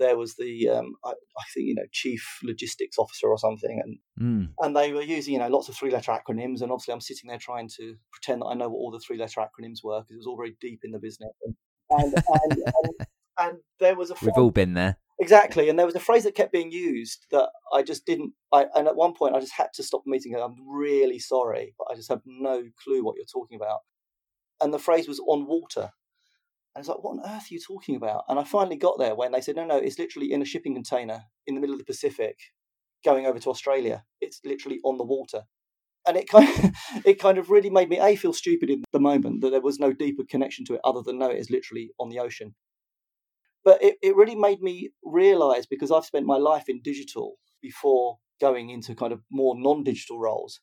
there 0.00 0.16
was 0.16 0.34
the 0.34 0.68
um, 0.68 0.94
I, 1.04 1.10
I, 1.10 1.44
think 1.54 1.66
you 1.68 1.74
know 1.76 1.84
chief 1.92 2.40
logistics 2.42 2.98
officer 2.98 3.28
or 3.28 3.38
something, 3.38 3.80
and 3.84 3.98
mm. 4.20 4.52
and 4.58 4.74
they 4.74 4.92
were 4.92 5.02
using 5.02 5.34
you 5.34 5.38
know 5.38 5.48
lots 5.48 5.68
of 5.68 5.76
three 5.76 5.92
letter 5.92 6.10
acronyms, 6.10 6.62
and 6.62 6.72
obviously 6.72 6.94
I'm 6.94 7.00
sitting 7.00 7.28
there 7.28 7.38
trying 7.38 7.68
to 7.76 7.94
pretend 8.12 8.42
that 8.42 8.46
I 8.46 8.54
know 8.54 8.68
what 8.68 8.78
all 8.78 8.90
the 8.90 8.98
three 8.98 9.18
letter 9.18 9.40
acronyms 9.40 9.84
were 9.84 10.00
because 10.00 10.14
it 10.14 10.18
was 10.18 10.26
all 10.26 10.36
very 10.36 10.56
deep 10.60 10.80
in 10.82 10.90
the 10.90 10.98
business, 10.98 11.30
and 11.42 11.54
and, 11.90 12.14
and, 12.14 12.52
and, 12.52 13.06
and 13.38 13.58
there 13.78 13.94
was 13.94 14.10
a 14.10 14.14
we've 14.22 14.32
all 14.36 14.50
been 14.50 14.74
there 14.74 14.96
exactly, 15.20 15.68
and 15.68 15.78
there 15.78 15.86
was 15.86 15.94
a 15.94 16.00
phrase 16.00 16.24
that 16.24 16.34
kept 16.34 16.52
being 16.52 16.72
used 16.72 17.26
that 17.30 17.50
I 17.72 17.82
just 17.82 18.06
didn't. 18.06 18.32
I 18.52 18.66
and 18.74 18.88
at 18.88 18.96
one 18.96 19.14
point 19.14 19.36
I 19.36 19.40
just 19.40 19.52
had 19.52 19.68
to 19.74 19.82
stop 19.82 20.02
the 20.04 20.10
meeting. 20.10 20.34
I'm 20.34 20.56
really 20.68 21.18
sorry, 21.18 21.74
but 21.78 21.88
I 21.92 21.94
just 21.94 22.08
have 22.08 22.22
no 22.24 22.64
clue 22.82 23.04
what 23.04 23.16
you're 23.16 23.26
talking 23.26 23.56
about. 23.56 23.80
And 24.62 24.74
the 24.74 24.78
phrase 24.78 25.06
was 25.06 25.20
on 25.20 25.46
water. 25.46 25.90
And 26.74 26.82
it's 26.82 26.88
like, 26.88 27.02
what 27.02 27.18
on 27.18 27.30
earth 27.30 27.50
are 27.50 27.54
you 27.54 27.60
talking 27.60 27.96
about? 27.96 28.24
And 28.28 28.38
I 28.38 28.44
finally 28.44 28.76
got 28.76 28.98
there 28.98 29.14
when 29.14 29.32
they 29.32 29.40
said, 29.40 29.56
no, 29.56 29.64
no, 29.64 29.76
it's 29.76 29.98
literally 29.98 30.32
in 30.32 30.42
a 30.42 30.44
shipping 30.44 30.74
container 30.74 31.24
in 31.46 31.54
the 31.54 31.60
middle 31.60 31.74
of 31.74 31.80
the 31.80 31.84
Pacific 31.84 32.36
going 33.04 33.26
over 33.26 33.38
to 33.40 33.50
Australia. 33.50 34.04
It's 34.20 34.40
literally 34.44 34.78
on 34.84 34.96
the 34.96 35.04
water. 35.04 35.42
And 36.06 36.16
it 36.16 36.28
kind 36.28 36.48
of, 36.48 36.70
it 37.04 37.18
kind 37.18 37.38
of 37.38 37.50
really 37.50 37.70
made 37.70 37.88
me 37.88 37.98
a 37.98 38.14
feel 38.16 38.32
stupid 38.32 38.70
in 38.70 38.84
the 38.92 39.00
moment 39.00 39.40
that 39.40 39.50
there 39.50 39.60
was 39.60 39.78
no 39.78 39.92
deeper 39.92 40.22
connection 40.28 40.64
to 40.66 40.74
it 40.74 40.80
other 40.84 41.02
than 41.02 41.18
no, 41.18 41.30
it 41.30 41.38
is 41.38 41.50
literally 41.50 41.90
on 41.98 42.08
the 42.08 42.20
ocean. 42.20 42.54
But 43.64 43.82
it, 43.82 43.96
it 44.02 44.16
really 44.16 44.36
made 44.36 44.60
me 44.60 44.90
realize 45.02 45.66
because 45.66 45.90
I've 45.90 46.06
spent 46.06 46.24
my 46.24 46.38
life 46.38 46.68
in 46.68 46.80
digital 46.82 47.34
before 47.60 48.18
going 48.40 48.70
into 48.70 48.94
kind 48.94 49.12
of 49.12 49.20
more 49.30 49.54
non-digital 49.56 50.18
roles, 50.18 50.60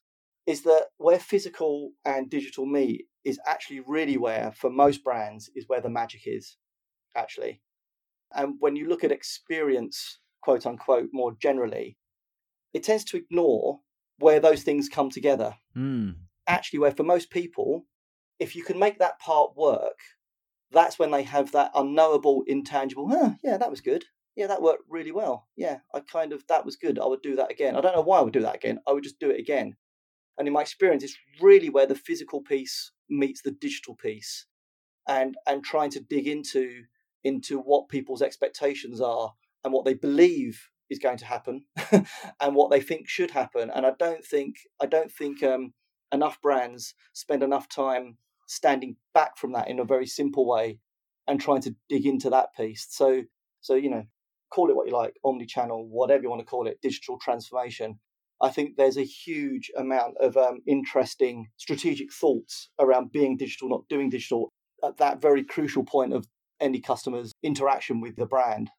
is 0.47 0.63
that 0.63 0.87
where 0.97 1.19
physical 1.19 1.91
and 2.05 2.29
digital 2.29 2.65
meet 2.65 3.05
is 3.27 3.39
actually 3.45 3.81
really 3.81 4.17
where, 4.17 4.53
for 4.55 4.69
most 4.69 5.03
brands, 5.03 5.49
is 5.53 5.65
where 5.67 5.81
the 5.81 5.89
magic 5.89 6.21
is, 6.25 6.55
actually. 7.13 7.61
And 8.33 8.55
when 8.59 8.77
you 8.77 8.87
look 8.87 9.03
at 9.03 9.11
experience, 9.11 10.19
quote 10.41 10.65
unquote, 10.65 11.09
more 11.11 11.33
generally, 11.41 11.97
it 12.73 12.83
tends 12.83 13.03
to 13.05 13.17
ignore 13.17 13.81
where 14.19 14.39
those 14.39 14.63
things 14.63 14.87
come 14.87 15.09
together. 15.09 15.55
Mm. 15.75 16.15
Actually, 16.47 16.79
where 16.79 16.91
for 16.91 17.03
most 17.03 17.29
people, 17.29 17.85
if 18.39 18.55
you 18.55 18.63
can 18.63 18.79
make 18.79 18.97
that 18.99 19.19
part 19.19 19.57
work, 19.57 19.99
that's 20.71 20.97
when 20.97 21.11
they 21.11 21.23
have 21.23 21.51
that 21.51 21.71
unknowable, 21.75 22.43
intangible, 22.47 23.09
huh, 23.09 23.31
yeah, 23.43 23.57
that 23.57 23.69
was 23.69 23.81
good. 23.81 24.05
Yeah, 24.37 24.47
that 24.47 24.61
worked 24.61 24.83
really 24.87 25.11
well. 25.11 25.47
Yeah, 25.57 25.79
I 25.93 25.99
kind 25.99 26.31
of, 26.31 26.45
that 26.47 26.63
was 26.63 26.77
good. 26.77 26.97
I 26.97 27.07
would 27.07 27.21
do 27.21 27.35
that 27.35 27.51
again. 27.51 27.75
I 27.75 27.81
don't 27.81 27.95
know 27.95 28.01
why 28.01 28.19
I 28.19 28.21
would 28.21 28.33
do 28.33 28.41
that 28.41 28.55
again. 28.55 28.79
I 28.87 28.93
would 28.93 29.03
just 29.03 29.19
do 29.19 29.29
it 29.29 29.39
again. 29.39 29.75
And 30.37 30.47
in 30.47 30.53
my 30.53 30.61
experience, 30.61 31.03
it's 31.03 31.17
really 31.41 31.69
where 31.69 31.87
the 31.87 31.95
physical 31.95 32.41
piece 32.41 32.91
meets 33.09 33.41
the 33.41 33.51
digital 33.51 33.95
piece, 33.95 34.45
and 35.07 35.35
and 35.47 35.63
trying 35.63 35.89
to 35.91 35.99
dig 35.99 36.27
into 36.27 36.83
into 37.23 37.59
what 37.59 37.89
people's 37.89 38.21
expectations 38.21 39.01
are 39.01 39.33
and 39.63 39.73
what 39.73 39.85
they 39.85 39.93
believe 39.93 40.69
is 40.89 40.99
going 40.99 41.17
to 41.17 41.25
happen 41.25 41.65
and 41.91 42.55
what 42.55 42.71
they 42.71 42.79
think 42.79 43.09
should 43.09 43.31
happen. 43.31 43.69
And 43.73 43.85
I 43.85 43.91
don't 43.97 44.23
think 44.23 44.57
I 44.81 44.85
don't 44.85 45.11
think 45.11 45.43
um, 45.43 45.73
enough 46.11 46.41
brands 46.41 46.93
spend 47.13 47.43
enough 47.43 47.67
time 47.67 48.17
standing 48.47 48.95
back 49.13 49.37
from 49.37 49.51
that 49.53 49.67
in 49.67 49.79
a 49.79 49.85
very 49.85 50.07
simple 50.07 50.47
way 50.47 50.79
and 51.27 51.41
trying 51.41 51.61
to 51.61 51.75
dig 51.89 52.05
into 52.05 52.29
that 52.29 52.55
piece. 52.55 52.87
So 52.89 53.23
so 53.61 53.75
you 53.75 53.89
know, 53.89 54.05
call 54.49 54.69
it 54.69 54.75
what 54.75 54.87
you 54.87 54.93
like, 54.93 55.15
omni-channel, 55.25 55.87
whatever 55.89 56.23
you 56.23 56.29
want 56.29 56.39
to 56.39 56.45
call 56.45 56.67
it, 56.67 56.81
digital 56.81 57.17
transformation. 57.19 57.99
I 58.41 58.49
think 58.49 58.75
there's 58.75 58.97
a 58.97 59.03
huge 59.03 59.71
amount 59.75 60.15
of 60.21 60.37
um, 60.37 60.59
interesting 60.67 61.47
strategic 61.57 62.13
thoughts 62.13 62.69
around 62.79 63.11
being 63.11 63.37
digital, 63.37 63.69
not 63.69 63.87
doing 63.89 64.09
digital, 64.09 64.51
at 64.83 64.97
that 64.97 65.21
very 65.21 65.43
crucial 65.43 65.83
point 65.83 66.13
of 66.13 66.27
any 66.59 66.79
customer's 66.79 67.33
interaction 67.43 67.99
with 67.99 68.15
the 68.15 68.25
brand. 68.25 68.69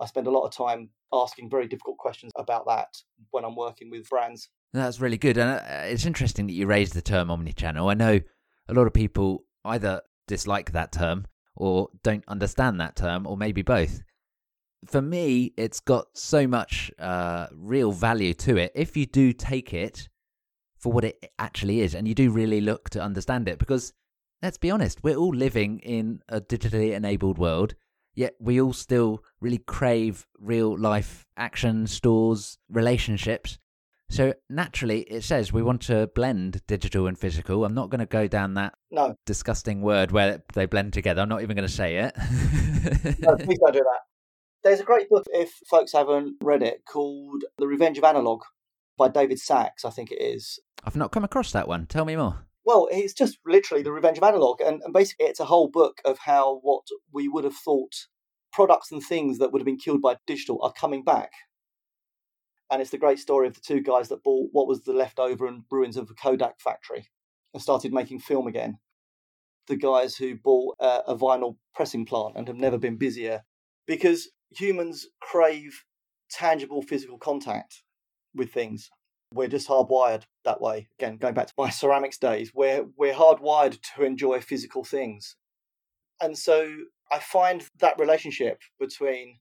I 0.00 0.06
spend 0.06 0.26
a 0.26 0.30
lot 0.30 0.44
of 0.44 0.54
time 0.54 0.90
asking 1.12 1.48
very 1.48 1.66
difficult 1.66 1.98
questions 1.98 2.32
about 2.36 2.66
that 2.66 2.88
when 3.30 3.44
I'm 3.44 3.56
working 3.56 3.90
with 3.90 4.08
brands. 4.08 4.48
That's 4.72 5.00
really 5.00 5.18
good. 5.18 5.38
And 5.38 5.60
uh, 5.60 5.86
it's 5.86 6.04
interesting 6.04 6.46
that 6.48 6.52
you 6.52 6.66
raised 6.66 6.94
the 6.94 7.02
term 7.02 7.28
omnichannel. 7.28 7.90
I 7.90 7.94
know 7.94 8.20
a 8.68 8.74
lot 8.74 8.86
of 8.86 8.92
people 8.92 9.44
either 9.64 10.02
dislike 10.26 10.72
that 10.72 10.92
term 10.92 11.26
or 11.56 11.88
don't 12.02 12.24
understand 12.26 12.80
that 12.80 12.96
term, 12.96 13.26
or 13.26 13.36
maybe 13.36 13.62
both 13.62 14.02
for 14.86 15.02
me, 15.02 15.52
it's 15.56 15.80
got 15.80 16.06
so 16.14 16.46
much 16.46 16.90
uh, 16.98 17.46
real 17.52 17.92
value 17.92 18.34
to 18.34 18.56
it 18.56 18.72
if 18.74 18.96
you 18.96 19.06
do 19.06 19.32
take 19.32 19.72
it 19.72 20.08
for 20.78 20.92
what 20.92 21.04
it 21.04 21.32
actually 21.38 21.80
is 21.80 21.94
and 21.94 22.06
you 22.06 22.14
do 22.14 22.30
really 22.30 22.60
look 22.60 22.90
to 22.90 23.00
understand 23.02 23.48
it. 23.48 23.58
Because 23.58 23.92
let's 24.42 24.58
be 24.58 24.70
honest, 24.70 25.02
we're 25.02 25.16
all 25.16 25.34
living 25.34 25.78
in 25.80 26.20
a 26.28 26.40
digitally 26.40 26.92
enabled 26.92 27.38
world, 27.38 27.74
yet 28.14 28.34
we 28.38 28.60
all 28.60 28.72
still 28.72 29.22
really 29.40 29.58
crave 29.58 30.26
real 30.38 30.78
life 30.78 31.26
action, 31.36 31.86
stores, 31.86 32.58
relationships. 32.68 33.58
So 34.10 34.34
naturally, 34.50 35.00
it 35.02 35.24
says 35.24 35.52
we 35.52 35.62
want 35.62 35.80
to 35.82 36.08
blend 36.14 36.60
digital 36.66 37.06
and 37.06 37.18
physical. 37.18 37.64
I'm 37.64 37.74
not 37.74 37.88
going 37.88 38.00
to 38.00 38.06
go 38.06 38.28
down 38.28 38.54
that 38.54 38.74
no. 38.90 39.16
disgusting 39.24 39.80
word 39.80 40.12
where 40.12 40.42
they 40.52 40.66
blend 40.66 40.92
together. 40.92 41.22
I'm 41.22 41.28
not 41.28 41.42
even 41.42 41.56
going 41.56 41.66
to 41.66 41.74
say 41.74 41.96
it. 41.96 42.14
no, 43.20 43.36
please 43.36 43.58
don't 43.58 43.72
do 43.72 43.80
that. 43.80 44.00
There's 44.64 44.80
a 44.80 44.84
great 44.84 45.10
book, 45.10 45.26
if 45.30 45.60
folks 45.68 45.92
haven't 45.92 46.36
read 46.42 46.62
it, 46.62 46.84
called 46.86 47.44
The 47.58 47.66
Revenge 47.66 47.98
of 47.98 48.04
Analog 48.04 48.44
by 48.96 49.08
David 49.08 49.38
Sax, 49.38 49.84
I 49.84 49.90
think 49.90 50.10
it 50.10 50.22
is. 50.22 50.58
I've 50.82 50.96
not 50.96 51.12
come 51.12 51.22
across 51.22 51.52
that 51.52 51.68
one. 51.68 51.86
Tell 51.86 52.06
me 52.06 52.16
more. 52.16 52.46
Well, 52.64 52.88
it's 52.90 53.12
just 53.12 53.38
literally 53.44 53.82
The 53.82 53.92
Revenge 53.92 54.16
of 54.16 54.24
Analog. 54.24 54.62
And, 54.62 54.80
and 54.82 54.94
basically, 54.94 55.26
it's 55.26 55.40
a 55.40 55.44
whole 55.44 55.68
book 55.68 56.00
of 56.06 56.18
how 56.20 56.60
what 56.62 56.86
we 57.12 57.28
would 57.28 57.44
have 57.44 57.54
thought 57.54 58.06
products 58.54 58.90
and 58.90 59.02
things 59.02 59.36
that 59.38 59.52
would 59.52 59.60
have 59.60 59.66
been 59.66 59.76
killed 59.76 60.00
by 60.00 60.16
digital 60.26 60.62
are 60.62 60.72
coming 60.72 61.04
back. 61.04 61.32
And 62.70 62.80
it's 62.80 62.90
the 62.90 62.98
great 62.98 63.18
story 63.18 63.46
of 63.46 63.54
the 63.54 63.60
two 63.60 63.82
guys 63.82 64.08
that 64.08 64.24
bought 64.24 64.48
what 64.52 64.66
was 64.66 64.82
the 64.82 64.94
leftover 64.94 65.46
and 65.46 65.64
ruins 65.70 65.98
of 65.98 66.08
a 66.08 66.14
Kodak 66.14 66.58
factory 66.58 67.10
and 67.52 67.62
started 67.62 67.92
making 67.92 68.20
film 68.20 68.46
again. 68.46 68.78
The 69.66 69.76
guys 69.76 70.16
who 70.16 70.36
bought 70.36 70.76
uh, 70.80 71.02
a 71.06 71.14
vinyl 71.14 71.56
pressing 71.74 72.06
plant 72.06 72.36
and 72.36 72.48
have 72.48 72.56
never 72.56 72.78
been 72.78 72.96
busier 72.96 73.42
because 73.86 74.30
humans 74.58 75.06
crave 75.20 75.84
tangible 76.30 76.82
physical 76.82 77.18
contact 77.18 77.82
with 78.34 78.52
things. 78.52 78.90
We're 79.32 79.48
just 79.48 79.68
hardwired 79.68 80.24
that 80.44 80.60
way. 80.60 80.88
Again, 80.98 81.16
going 81.16 81.34
back 81.34 81.48
to 81.48 81.54
my 81.56 81.70
ceramics 81.80 82.18
days, 82.18 82.52
we're 82.54 82.86
we're 82.96 83.14
hardwired 83.14 83.78
to 83.96 84.04
enjoy 84.04 84.40
physical 84.40 84.84
things. 84.84 85.36
And 86.20 86.38
so 86.38 86.74
I 87.10 87.18
find 87.18 87.64
that 87.80 87.98
relationship 87.98 88.60
between 88.78 89.38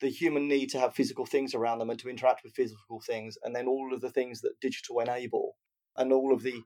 the 0.00 0.08
human 0.08 0.48
need 0.48 0.68
to 0.70 0.78
have 0.78 0.94
physical 0.94 1.24
things 1.24 1.54
around 1.54 1.78
them 1.78 1.90
and 1.90 1.98
to 1.98 2.10
interact 2.10 2.42
with 2.44 2.54
physical 2.54 3.00
things, 3.00 3.38
and 3.42 3.54
then 3.54 3.66
all 3.66 3.94
of 3.94 4.00
the 4.00 4.10
things 4.10 4.40
that 4.42 4.60
digital 4.60 5.00
enable, 5.00 5.56
and 5.96 6.12
all 6.12 6.34
of 6.34 6.42
the 6.42 6.62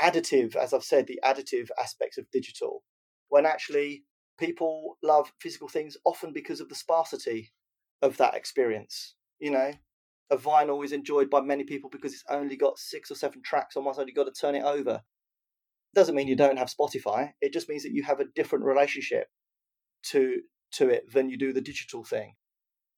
additive, 0.00 0.56
as 0.56 0.72
I've 0.72 0.84
said, 0.84 1.06
the 1.06 1.20
additive 1.24 1.68
aspects 1.80 2.18
of 2.18 2.30
digital, 2.32 2.82
when 3.28 3.46
actually 3.46 4.04
people 4.40 4.96
love 5.02 5.32
physical 5.38 5.68
things 5.68 5.96
often 6.04 6.32
because 6.32 6.60
of 6.60 6.68
the 6.68 6.74
sparsity 6.74 7.52
of 8.02 8.16
that 8.16 8.34
experience. 8.34 9.14
You 9.38 9.52
know, 9.52 9.72
a 10.30 10.36
vinyl 10.36 10.84
is 10.84 10.92
enjoyed 10.92 11.30
by 11.30 11.42
many 11.42 11.64
people 11.64 11.90
because 11.90 12.12
it's 12.12 12.24
only 12.28 12.56
got 12.56 12.78
six 12.78 13.10
or 13.10 13.14
seven 13.14 13.42
tracks, 13.44 13.76
on 13.76 13.84
one 13.84 13.94
side, 13.94 14.06
you've 14.08 14.16
got 14.16 14.24
to 14.24 14.40
turn 14.40 14.54
it 14.54 14.64
over. 14.64 15.02
Doesn't 15.94 16.14
mean 16.14 16.28
you 16.28 16.36
don't 16.36 16.58
have 16.58 16.72
Spotify. 16.72 17.32
It 17.40 17.52
just 17.52 17.68
means 17.68 17.82
that 17.82 17.92
you 17.92 18.02
have 18.04 18.20
a 18.20 18.26
different 18.34 18.64
relationship 18.64 19.26
to 20.04 20.40
to 20.72 20.88
it 20.88 21.12
than 21.12 21.28
you 21.28 21.36
do 21.36 21.52
the 21.52 21.60
digital 21.60 22.04
thing. 22.04 22.34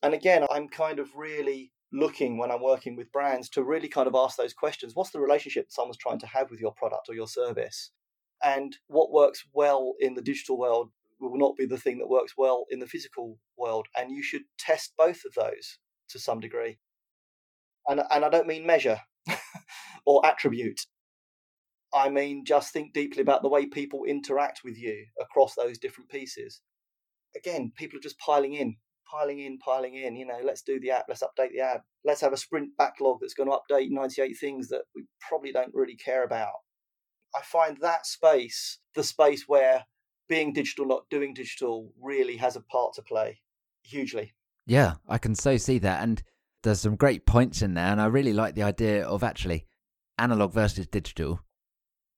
And 0.02 0.12
again, 0.12 0.46
I'm 0.50 0.68
kind 0.68 0.98
of 0.98 1.08
really 1.16 1.72
looking 1.90 2.36
when 2.36 2.50
I'm 2.50 2.62
working 2.62 2.96
with 2.96 3.12
brands 3.12 3.48
to 3.50 3.62
really 3.62 3.88
kind 3.88 4.06
of 4.06 4.14
ask 4.14 4.36
those 4.36 4.52
questions. 4.52 4.92
What's 4.94 5.10
the 5.10 5.20
relationship 5.20 5.66
someone's 5.70 5.96
trying 5.96 6.18
to 6.20 6.26
have 6.26 6.50
with 6.50 6.60
your 6.60 6.72
product 6.74 7.08
or 7.08 7.14
your 7.14 7.28
service? 7.28 7.92
And 8.44 8.76
what 8.88 9.10
works 9.12 9.44
well 9.54 9.94
in 10.00 10.14
the 10.14 10.22
digital 10.22 10.58
world 10.58 10.90
will 11.28 11.38
not 11.38 11.56
be 11.56 11.66
the 11.66 11.78
thing 11.78 11.98
that 11.98 12.08
works 12.08 12.34
well 12.36 12.64
in 12.70 12.78
the 12.78 12.86
physical 12.86 13.38
world. 13.56 13.86
And 13.96 14.10
you 14.10 14.22
should 14.22 14.42
test 14.58 14.94
both 14.96 15.22
of 15.24 15.34
those 15.34 15.78
to 16.10 16.18
some 16.18 16.40
degree. 16.40 16.78
And, 17.88 18.02
and 18.10 18.24
I 18.24 18.28
don't 18.28 18.46
mean 18.46 18.66
measure 18.66 19.00
or 20.06 20.24
attribute. 20.24 20.80
I 21.94 22.08
mean, 22.08 22.44
just 22.46 22.72
think 22.72 22.92
deeply 22.94 23.22
about 23.22 23.42
the 23.42 23.48
way 23.48 23.66
people 23.66 24.04
interact 24.04 24.60
with 24.64 24.78
you 24.78 25.06
across 25.20 25.54
those 25.54 25.78
different 25.78 26.10
pieces. 26.10 26.60
Again, 27.36 27.72
people 27.76 27.98
are 27.98 28.02
just 28.02 28.18
piling 28.18 28.54
in, 28.54 28.76
piling 29.10 29.40
in, 29.40 29.58
piling 29.58 29.94
in. 29.96 30.16
You 30.16 30.26
know, 30.26 30.40
let's 30.42 30.62
do 30.62 30.80
the 30.80 30.90
app, 30.90 31.04
let's 31.08 31.22
update 31.22 31.52
the 31.52 31.60
app, 31.60 31.82
let's 32.04 32.20
have 32.22 32.32
a 32.32 32.38
sprint 32.38 32.70
backlog 32.78 33.18
that's 33.20 33.34
going 33.34 33.50
to 33.50 33.56
update 33.56 33.90
98 33.90 34.34
things 34.38 34.68
that 34.68 34.82
we 34.94 35.04
probably 35.20 35.52
don't 35.52 35.74
really 35.74 35.96
care 35.96 36.24
about. 36.24 36.52
I 37.34 37.42
find 37.42 37.78
that 37.80 38.06
space 38.06 38.78
the 38.94 39.02
space 39.02 39.44
where 39.46 39.84
being 40.28 40.52
digital, 40.52 40.86
not 40.86 41.08
doing 41.10 41.34
digital, 41.34 41.92
really 42.00 42.36
has 42.36 42.56
a 42.56 42.60
part 42.60 42.94
to 42.94 43.02
play 43.02 43.40
hugely. 43.82 44.34
Yeah, 44.66 44.94
I 45.08 45.18
can 45.18 45.34
so 45.34 45.56
see 45.56 45.78
that. 45.78 46.02
And 46.02 46.22
there's 46.62 46.80
some 46.80 46.96
great 46.96 47.26
points 47.26 47.62
in 47.62 47.74
there. 47.74 47.86
And 47.86 48.00
I 48.00 48.06
really 48.06 48.32
like 48.32 48.54
the 48.54 48.62
idea 48.62 49.04
of 49.04 49.22
actually 49.22 49.66
analog 50.18 50.52
versus 50.52 50.86
digital. 50.86 51.40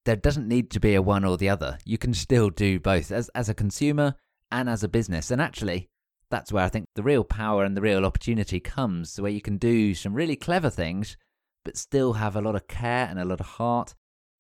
There 0.05 0.17
doesn't 0.17 0.49
need 0.49 0.71
to 0.73 0.81
be 0.81 0.95
a 0.95 1.03
one 1.03 1.25
or 1.25 1.39
the 1.39 1.49
other. 1.49 1.79
You 1.85 1.97
can 1.97 2.13
still 2.13 2.51
do 2.51 2.79
both 2.79 3.11
as, 3.11 3.31
as 3.31 3.49
a 3.49 3.55
consumer 3.55 4.15
and 4.51 4.69
as 4.69 4.85
a 4.85 4.89
business. 4.89 5.31
And 5.31 5.41
actually, 5.41 5.89
that's 6.31 6.53
where 6.53 6.65
I 6.65 6.69
think 6.69 6.87
the 6.95 7.03
real 7.03 7.25
power 7.25 7.65
and 7.65 7.77
the 7.77 7.81
real 7.81 8.05
opportunity 8.05 8.61
comes, 8.61 9.21
where 9.21 9.31
you 9.31 9.41
can 9.41 9.57
do 9.57 9.95
some 9.95 10.15
really 10.15 10.37
clever 10.37 10.69
things, 10.69 11.17
but 11.65 11.77
still 11.77 12.15
have 12.15 12.37
a 12.37 12.43
lot 12.43 12.55
of 12.55 12.69
care 12.69 13.07
and 13.09 13.19
a 13.19 13.25
lot 13.25 13.41
of 13.41 13.47
heart 13.47 13.95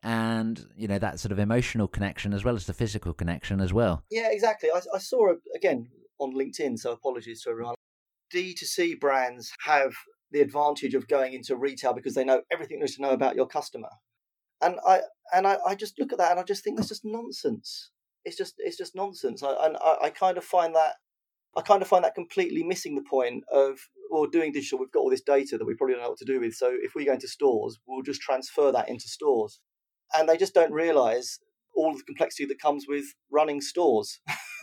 and 0.05 0.67
you 0.77 0.87
know 0.87 0.99
that 0.99 1.19
sort 1.19 1.33
of 1.33 1.39
emotional 1.39 1.89
connection 1.89 2.35
as 2.35 2.45
well 2.45 2.55
as 2.55 2.67
the 2.67 2.75
physical 2.75 3.15
connection 3.15 3.61
as 3.61 3.73
well. 3.73 4.05
Yeah 4.11 4.29
exactly. 4.31 4.69
I, 4.73 4.81
I 4.95 4.99
saw 4.99 5.33
again 5.57 5.89
on 6.19 6.35
linkedin 6.35 6.79
so 6.79 6.93
apologies 6.93 7.43
to 7.43 7.51
everyone. 7.51 7.75
D2c 8.33 9.01
brands 9.01 9.53
have 9.65 9.95
the 10.31 10.41
advantage 10.41 10.95
of 10.95 11.09
going 11.09 11.33
into 11.33 11.57
retail 11.57 11.95
because 11.95 12.15
they 12.15 12.25
know 12.25 12.43
everything 12.53 12.79
there 12.79 12.85
is 12.85 12.97
to 12.97 13.03
know 13.03 13.11
about 13.11 13.35
your 13.35 13.47
customer. 13.47 13.89
And 14.61 14.79
i 14.87 15.01
and 15.33 15.47
I, 15.47 15.57
I 15.67 15.75
just 15.75 15.99
look 15.99 16.13
at 16.13 16.19
that 16.19 16.31
and 16.31 16.39
i 16.39 16.43
just 16.43 16.63
think 16.63 16.77
that's 16.77 16.91
just 16.91 17.05
nonsense. 17.05 17.91
It's 18.27 18.37
just 18.37 18.55
it's 18.59 18.77
just 18.77 18.95
nonsense. 18.95 19.43
I, 19.43 19.55
and 19.67 19.77
I, 19.79 19.97
I 20.05 20.11
kind 20.11 20.37
of 20.37 20.45
find 20.45 20.75
that 20.75 20.95
i 21.57 21.63
kind 21.63 21.81
of 21.81 21.89
find 21.89 22.05
that 22.05 22.15
completely 22.15 22.63
missing 22.63 22.95
the 22.95 23.09
point 23.09 23.45
of 23.51 23.79
well, 24.11 24.27
doing 24.27 24.53
digital, 24.53 24.79
we've 24.79 24.93
got 24.93 25.01
all 25.01 25.11
this 25.11 25.23
data 25.23 25.57
that 25.57 25.65
we 25.65 25.75
probably 25.75 25.95
don't 25.95 26.03
know 26.05 26.11
what 26.11 26.19
to 26.19 26.25
do 26.25 26.39
with. 26.39 26.55
So 26.55 26.71
if 26.71 26.95
we 26.95 27.07
go 27.07 27.15
into 27.15 27.27
stores, 27.27 27.79
we'll 27.87 28.03
just 28.03 28.21
transfer 28.21 28.71
that 28.71 28.89
into 28.89 29.09
stores 29.09 29.61
and 30.15 30.29
they 30.29 30.37
just 30.37 30.55
don't 30.55 30.73
realize 30.73 31.39
all 31.75 31.93
the 31.93 32.03
complexity 32.05 32.45
that 32.47 32.61
comes 32.61 32.87
with 32.89 33.05
running 33.31 33.61
stores. 33.61 34.21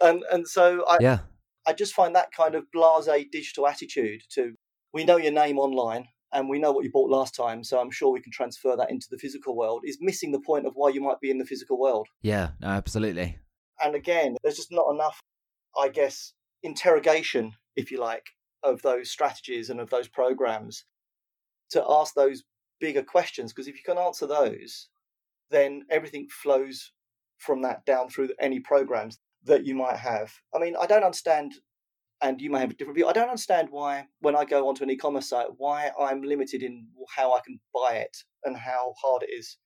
and 0.00 0.22
and 0.30 0.48
so 0.48 0.84
I 0.88 0.98
yeah. 1.00 1.18
I 1.66 1.72
just 1.72 1.94
find 1.94 2.14
that 2.14 2.32
kind 2.32 2.54
of 2.54 2.64
blasé 2.74 3.30
digital 3.30 3.66
attitude 3.66 4.22
to 4.34 4.54
we 4.92 5.04
know 5.04 5.16
your 5.16 5.32
name 5.32 5.58
online 5.58 6.08
and 6.32 6.48
we 6.48 6.58
know 6.58 6.72
what 6.72 6.84
you 6.84 6.90
bought 6.90 7.10
last 7.10 7.34
time, 7.34 7.64
so 7.64 7.80
I'm 7.80 7.90
sure 7.90 8.12
we 8.12 8.20
can 8.20 8.32
transfer 8.32 8.76
that 8.76 8.90
into 8.90 9.08
the 9.10 9.18
physical 9.18 9.56
world 9.56 9.82
is 9.84 9.98
missing 10.00 10.30
the 10.30 10.40
point 10.40 10.66
of 10.66 10.72
why 10.74 10.90
you 10.90 11.00
might 11.00 11.20
be 11.20 11.30
in 11.30 11.38
the 11.38 11.44
physical 11.44 11.78
world. 11.78 12.06
Yeah, 12.22 12.50
no, 12.60 12.68
absolutely. 12.68 13.38
And 13.82 13.94
again, 13.94 14.36
there's 14.42 14.56
just 14.56 14.70
not 14.70 14.90
enough, 14.92 15.20
I 15.76 15.88
guess, 15.88 16.32
interrogation, 16.62 17.54
if 17.74 17.90
you 17.90 17.98
like, 17.98 18.26
of 18.62 18.82
those 18.82 19.10
strategies 19.10 19.70
and 19.70 19.80
of 19.80 19.90
those 19.90 20.06
programs 20.06 20.84
to 21.70 21.84
ask 21.88 22.14
those 22.14 22.44
bigger 22.80 23.02
questions 23.02 23.52
because 23.52 23.68
if 23.68 23.76
you 23.76 23.82
can 23.84 23.98
answer 23.98 24.26
those, 24.26 24.88
then 25.50 25.84
everything 25.90 26.26
flows 26.30 26.92
from 27.38 27.62
that 27.62 27.84
down 27.86 28.08
through 28.08 28.30
any 28.40 28.60
programs 28.60 29.18
that 29.44 29.64
you 29.64 29.74
might 29.74 29.96
have. 29.96 30.32
I 30.54 30.58
mean, 30.58 30.74
I 30.80 30.86
don't 30.86 31.04
understand, 31.04 31.54
and 32.22 32.40
you 32.40 32.50
may 32.50 32.60
have 32.60 32.70
a 32.70 32.74
different 32.74 32.96
view. 32.96 33.08
I 33.08 33.12
don't 33.12 33.28
understand 33.28 33.68
why, 33.70 34.06
when 34.20 34.36
I 34.36 34.44
go 34.44 34.68
onto 34.68 34.82
an 34.82 34.90
e-commerce 34.90 35.28
site, 35.28 35.48
why 35.56 35.90
I'm 35.98 36.22
limited 36.22 36.62
in 36.62 36.86
how 37.16 37.34
I 37.34 37.40
can 37.40 37.60
buy 37.74 37.96
it 37.96 38.16
and 38.44 38.56
how 38.56 38.94
hard 39.02 39.22
it 39.22 39.30
is 39.32 39.56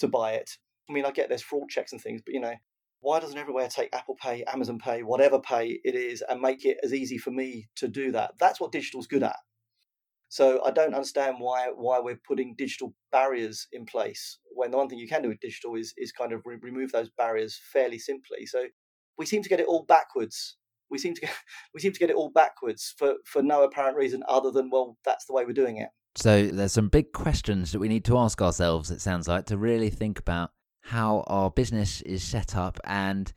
to 0.00 0.08
buy 0.08 0.32
it. 0.32 0.50
I 0.88 0.92
mean, 0.92 1.06
I 1.06 1.10
get 1.10 1.28
there's 1.28 1.42
fraud 1.42 1.68
checks 1.70 1.92
and 1.92 2.00
things, 2.00 2.20
but 2.24 2.34
you 2.34 2.40
know, 2.40 2.54
why 3.00 3.20
doesn't 3.20 3.38
everywhere 3.38 3.68
take 3.68 3.94
Apple 3.94 4.16
Pay, 4.20 4.44
Amazon 4.44 4.78
Pay, 4.78 5.02
whatever 5.02 5.38
Pay 5.38 5.80
it 5.84 5.94
is, 5.94 6.22
and 6.28 6.40
make 6.40 6.64
it 6.64 6.78
as 6.82 6.92
easy 6.92 7.18
for 7.18 7.30
me 7.30 7.68
to 7.76 7.88
do 7.88 8.12
that? 8.12 8.32
That's 8.38 8.60
what 8.60 8.72
digital's 8.72 9.06
good 9.06 9.22
at. 9.22 9.36
So 10.34 10.60
I 10.64 10.72
don't 10.72 10.94
understand 10.94 11.36
why 11.38 11.68
why 11.76 12.00
we're 12.00 12.18
putting 12.26 12.56
digital 12.58 12.92
barriers 13.12 13.68
in 13.70 13.86
place 13.86 14.40
when 14.52 14.72
the 14.72 14.76
one 14.76 14.88
thing 14.88 14.98
you 14.98 15.06
can 15.06 15.22
do 15.22 15.28
with 15.28 15.38
digital 15.38 15.76
is 15.76 15.94
is 15.96 16.10
kind 16.10 16.32
of 16.32 16.42
re- 16.44 16.58
remove 16.60 16.90
those 16.90 17.08
barriers 17.08 17.56
fairly 17.72 18.00
simply. 18.00 18.44
So 18.44 18.64
we 19.16 19.26
seem 19.26 19.44
to 19.44 19.48
get 19.48 19.60
it 19.60 19.68
all 19.68 19.84
backwards. 19.84 20.56
We 20.90 20.98
seem 20.98 21.14
to 21.14 21.20
get 21.20 21.30
we 21.74 21.78
seem 21.78 21.92
to 21.92 22.00
get 22.00 22.10
it 22.10 22.16
all 22.16 22.30
backwards 22.30 22.96
for 22.98 23.14
for 23.24 23.44
no 23.44 23.62
apparent 23.62 23.96
reason 23.96 24.24
other 24.28 24.50
than 24.50 24.70
well 24.70 24.96
that's 25.04 25.24
the 25.26 25.34
way 25.34 25.44
we're 25.44 25.52
doing 25.52 25.76
it. 25.76 25.90
So 26.16 26.48
there's 26.48 26.72
some 26.72 26.88
big 26.88 27.12
questions 27.12 27.70
that 27.70 27.78
we 27.78 27.86
need 27.88 28.04
to 28.06 28.18
ask 28.18 28.42
ourselves. 28.42 28.90
It 28.90 29.00
sounds 29.00 29.28
like 29.28 29.46
to 29.46 29.56
really 29.56 29.90
think 29.90 30.18
about 30.18 30.50
how 30.80 31.22
our 31.28 31.48
business 31.48 32.00
is 32.00 32.24
set 32.24 32.56
up 32.56 32.80
and 32.82 33.32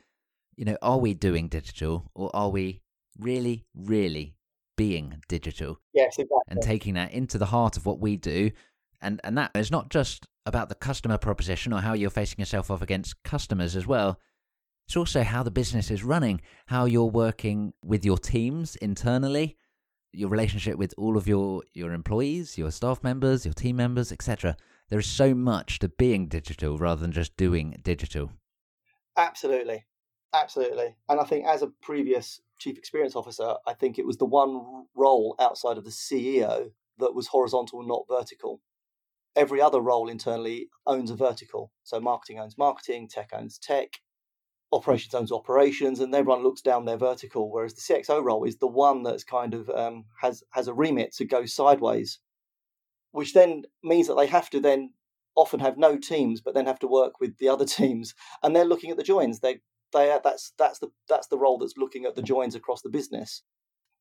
you 0.55 0.65
know 0.65 0.77
are 0.81 0.97
we 0.97 1.13
doing 1.13 1.47
digital 1.47 2.09
or 2.15 2.35
are 2.35 2.49
we 2.49 2.81
really 3.19 3.67
really 3.75 4.36
being 4.77 5.21
digital. 5.27 5.79
Yes, 5.93 6.17
exactly. 6.17 6.39
And 6.47 6.61
taking 6.61 6.93
that 6.93 7.11
into 7.11 7.37
the 7.37 7.47
heart 7.47 7.75
of 7.75 7.85
what 7.85 7.99
we 7.99 8.15
do. 8.15 8.51
And 9.01 9.19
and 9.23 9.37
that 9.37 9.51
is 9.55 9.69
not 9.69 9.89
just 9.89 10.27
about 10.45 10.69
the 10.69 10.75
customer 10.75 11.17
proposition 11.17 11.73
or 11.73 11.81
how 11.81 11.93
you're 11.93 12.09
facing 12.09 12.39
yourself 12.39 12.71
off 12.71 12.81
against 12.81 13.21
customers 13.23 13.75
as 13.75 13.85
well. 13.85 14.19
It's 14.87 14.95
also 14.95 15.23
how 15.23 15.43
the 15.43 15.51
business 15.51 15.91
is 15.91 16.05
running, 16.05 16.39
how 16.67 16.85
you're 16.85 17.03
working 17.03 17.73
with 17.83 18.05
your 18.05 18.17
teams 18.17 18.77
internally, 18.77 19.57
your 20.13 20.29
relationship 20.29 20.77
with 20.77 20.93
all 20.97 21.17
of 21.17 21.27
your, 21.27 21.63
your 21.73 21.91
employees, 21.91 22.57
your 22.57 22.71
staff 22.71 23.03
members, 23.03 23.43
your 23.43 23.53
team 23.53 23.75
members, 23.75 24.13
etc. 24.13 24.55
There 24.89 24.99
is 24.99 25.05
so 25.05 25.35
much 25.35 25.79
to 25.79 25.89
being 25.89 26.27
digital 26.27 26.77
rather 26.77 27.01
than 27.01 27.11
just 27.11 27.35
doing 27.35 27.77
digital. 27.83 28.31
Absolutely. 29.17 29.85
Absolutely. 30.33 30.95
And 31.09 31.19
I 31.19 31.25
think 31.25 31.45
as 31.45 31.61
a 31.61 31.67
previous 31.67 32.39
chief 32.59 32.77
experience 32.77 33.15
officer, 33.15 33.55
I 33.65 33.73
think 33.73 33.97
it 33.97 34.05
was 34.05 34.17
the 34.17 34.25
one 34.25 34.85
role 34.95 35.35
outside 35.39 35.77
of 35.77 35.85
the 35.85 35.91
CEO 35.91 36.71
that 36.99 37.13
was 37.13 37.27
horizontal, 37.27 37.83
not 37.83 38.05
vertical. 38.09 38.61
Every 39.35 39.61
other 39.61 39.79
role 39.79 40.09
internally 40.09 40.69
owns 40.85 41.11
a 41.11 41.15
vertical. 41.15 41.71
So 41.83 41.99
marketing 41.99 42.39
owns 42.39 42.57
marketing, 42.57 43.07
tech 43.07 43.29
owns 43.33 43.59
tech, 43.59 43.99
operations 44.71 45.13
owns 45.13 45.31
operations, 45.31 45.99
and 45.99 46.13
everyone 46.13 46.43
looks 46.43 46.61
down 46.61 46.85
their 46.85 46.97
vertical. 46.97 47.51
Whereas 47.51 47.75
the 47.75 47.81
CXO 47.81 48.23
role 48.23 48.43
is 48.43 48.57
the 48.57 48.67
one 48.67 49.03
that's 49.03 49.23
kind 49.23 49.53
of 49.53 49.69
um, 49.69 50.05
has 50.21 50.43
has 50.51 50.67
a 50.67 50.73
remit 50.73 51.13
to 51.15 51.25
go 51.25 51.45
sideways, 51.45 52.19
which 53.11 53.33
then 53.33 53.63
means 53.83 54.07
that 54.07 54.17
they 54.17 54.27
have 54.27 54.49
to 54.51 54.59
then 54.59 54.93
often 55.35 55.59
have 55.59 55.77
no 55.77 55.97
teams, 55.97 56.41
but 56.41 56.55
then 56.55 56.65
have 56.65 56.79
to 56.79 56.87
work 56.87 57.19
with 57.19 57.37
the 57.37 57.49
other 57.49 57.65
teams, 57.79 58.15
and 58.43 58.55
they're 58.55 58.65
looking 58.65 58.91
at 58.91 58.97
the 58.97 59.03
joins. 59.03 59.39
They 59.93 60.07
they 60.07 60.19
that's 60.23 60.53
that's 60.57 60.79
the 60.79 60.89
that's 61.09 61.27
the 61.27 61.37
role 61.37 61.57
that's 61.57 61.77
looking 61.77 62.05
at 62.05 62.15
the 62.15 62.21
joins 62.21 62.55
across 62.55 62.81
the 62.81 62.89
business. 62.89 63.43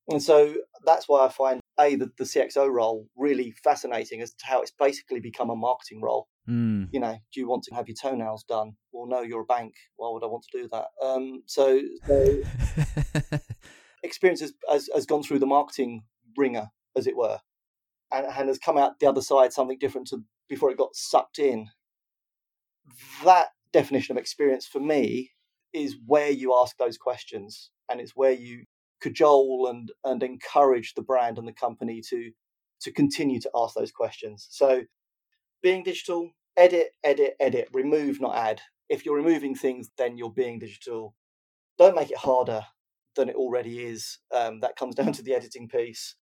And 0.08 0.22
so 0.22 0.54
that's 0.84 1.08
why 1.08 1.24
I 1.24 1.28
find 1.28 1.60
a 1.80 1.96
the, 1.96 2.10
the 2.16 2.24
CXO 2.24 2.70
role 2.70 3.08
really 3.16 3.52
fascinating 3.64 4.22
as 4.22 4.32
to 4.34 4.46
how 4.46 4.62
it's 4.62 4.70
basically 4.70 5.20
become 5.20 5.50
a 5.50 5.56
marketing 5.56 6.00
role. 6.00 6.28
Mm. 6.48 6.88
You 6.92 7.00
know, 7.00 7.18
do 7.34 7.40
you 7.40 7.48
want 7.48 7.64
to 7.64 7.74
have 7.74 7.88
your 7.88 7.96
toenails 8.00 8.44
done? 8.44 8.76
Well, 8.92 9.06
no, 9.08 9.22
you're 9.22 9.42
a 9.42 9.44
bank. 9.44 9.74
Why 9.96 10.10
would 10.12 10.22
I 10.22 10.26
want 10.26 10.44
to 10.50 10.62
do 10.62 10.68
that? 10.70 10.86
Um, 11.04 11.42
so, 11.46 11.80
so 12.06 12.42
experience 14.04 14.40
has, 14.40 14.52
has, 14.70 14.88
has 14.94 15.06
gone 15.06 15.24
through 15.24 15.40
the 15.40 15.46
marketing 15.46 16.04
wringer, 16.36 16.68
as 16.96 17.08
it 17.08 17.16
were, 17.16 17.40
and, 18.12 18.26
and 18.26 18.48
has 18.48 18.58
come 18.58 18.78
out 18.78 19.00
the 19.00 19.08
other 19.08 19.22
side 19.22 19.52
something 19.52 19.78
different 19.78 20.06
to 20.08 20.22
before 20.48 20.70
it 20.70 20.78
got 20.78 20.94
sucked 20.94 21.40
in. 21.40 21.68
That 23.24 23.48
definition 23.72 24.16
of 24.16 24.20
experience 24.20 24.66
for 24.66 24.78
me 24.78 25.32
is 25.72 25.96
where 26.06 26.30
you 26.30 26.54
ask 26.54 26.76
those 26.76 26.98
questions 26.98 27.70
and 27.90 28.00
it's 28.00 28.16
where 28.16 28.32
you 28.32 28.64
cajole 29.00 29.66
and 29.68 29.92
and 30.04 30.22
encourage 30.22 30.94
the 30.94 31.02
brand 31.02 31.38
and 31.38 31.46
the 31.46 31.52
company 31.52 32.02
to 32.08 32.30
to 32.80 32.92
continue 32.92 33.40
to 33.40 33.50
ask 33.54 33.74
those 33.74 33.92
questions. 33.92 34.46
So 34.50 34.82
being 35.62 35.82
digital, 35.82 36.30
edit, 36.56 36.90
edit, 37.02 37.34
edit, 37.40 37.68
remove, 37.72 38.20
not 38.20 38.36
add. 38.36 38.60
If 38.88 39.04
you're 39.04 39.16
removing 39.16 39.54
things, 39.54 39.90
then 39.98 40.16
you're 40.16 40.32
being 40.32 40.58
digital. 40.58 41.14
Don't 41.78 41.96
make 41.96 42.10
it 42.10 42.18
harder 42.18 42.62
than 43.16 43.28
it 43.28 43.36
already 43.36 43.84
is. 43.84 44.18
Um, 44.32 44.60
that 44.60 44.76
comes 44.76 44.94
down 44.96 45.12
to 45.14 45.22
the 45.22 45.34
editing 45.34 45.68
piece. 45.68 46.14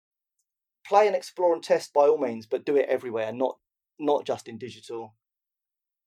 Play 0.87 1.07
and 1.07 1.17
explore 1.17 1.55
and 1.55 1.63
test 1.63 1.93
by 1.93 2.03
all 2.03 2.19
means, 2.19 2.47
but 2.47 2.65
do 2.65 2.77
it 2.77 2.87
everywhere, 2.89 3.33
not 3.33 3.57
not 3.99 4.27
just 4.27 4.49
in 4.49 4.59
digital. 4.59 5.15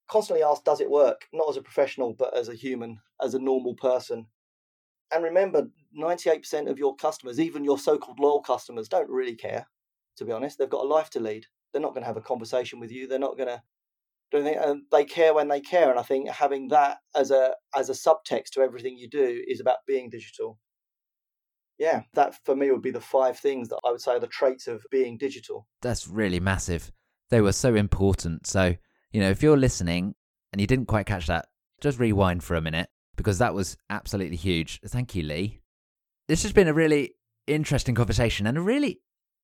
Constantly 0.09 0.43
ask, 0.43 0.63
does 0.63 0.81
it 0.81 0.89
work? 0.89 1.27
Not 1.33 1.49
as 1.49 1.57
a 1.57 1.61
professional, 1.61 2.13
but 2.13 2.35
as 2.35 2.49
a 2.49 2.55
human, 2.55 2.99
as 3.21 3.33
a 3.33 3.39
normal 3.39 3.75
person. 3.75 4.27
And 5.13 5.23
remember, 5.23 5.67
98% 5.97 6.69
of 6.69 6.77
your 6.77 6.95
customers, 6.95 7.39
even 7.39 7.63
your 7.63 7.77
so 7.77 7.97
called 7.97 8.19
loyal 8.19 8.41
customers, 8.41 8.89
don't 8.89 9.09
really 9.09 9.35
care, 9.35 9.67
to 10.17 10.25
be 10.25 10.31
honest. 10.31 10.57
They've 10.57 10.69
got 10.69 10.85
a 10.85 10.87
life 10.87 11.09
to 11.11 11.19
lead. 11.19 11.45
They're 11.71 11.81
not 11.81 11.93
going 11.93 12.01
to 12.01 12.07
have 12.07 12.17
a 12.17 12.21
conversation 12.21 12.79
with 12.79 12.91
you. 12.91 13.07
They're 13.07 13.19
not 13.19 13.37
going 13.37 13.49
to 13.49 13.61
do 14.31 14.37
anything. 14.39 14.59
And 14.61 14.81
they 14.91 15.05
care 15.05 15.33
when 15.33 15.47
they 15.47 15.61
care. 15.61 15.89
And 15.89 15.99
I 15.99 16.03
think 16.03 16.29
having 16.29 16.69
that 16.69 16.97
as 17.15 17.31
a 17.31 17.55
as 17.75 17.89
a 17.89 17.93
subtext 17.93 18.49
to 18.53 18.61
everything 18.61 18.97
you 18.97 19.09
do 19.09 19.43
is 19.47 19.59
about 19.59 19.77
being 19.87 20.09
digital. 20.09 20.57
Yeah, 21.77 22.01
that 22.13 22.35
for 22.43 22.55
me 22.55 22.71
would 22.71 22.81
be 22.81 22.91
the 22.91 22.99
five 22.99 23.37
things 23.37 23.69
that 23.69 23.79
I 23.85 23.91
would 23.91 24.01
say 24.01 24.13
are 24.13 24.19
the 24.19 24.27
traits 24.27 24.67
of 24.67 24.83
being 24.89 25.17
digital. 25.17 25.67
That's 25.81 26.07
really 26.07 26.39
massive. 26.39 26.91
They 27.29 27.41
were 27.41 27.51
so 27.51 27.75
important. 27.75 28.47
So, 28.47 28.75
you 29.17 29.23
know, 29.23 29.31
if 29.31 29.41
you're 29.41 29.57
listening 29.57 30.13
and 30.53 30.61
you 30.61 30.67
didn't 30.67 30.85
quite 30.85 31.07
catch 31.07 31.25
that, 31.25 31.47
just 31.81 31.97
rewind 31.97 32.43
for 32.43 32.53
a 32.53 32.61
minute 32.61 32.87
because 33.15 33.39
that 33.39 33.55
was 33.55 33.75
absolutely 33.89 34.35
huge. 34.35 34.79
Thank 34.85 35.15
you, 35.15 35.23
Lee. 35.23 35.59
This 36.27 36.43
has 36.43 36.53
been 36.53 36.67
a 36.67 36.73
really 36.73 37.15
interesting 37.47 37.95
conversation 37.95 38.45
and 38.45 38.59
a 38.59 38.61
really 38.61 38.99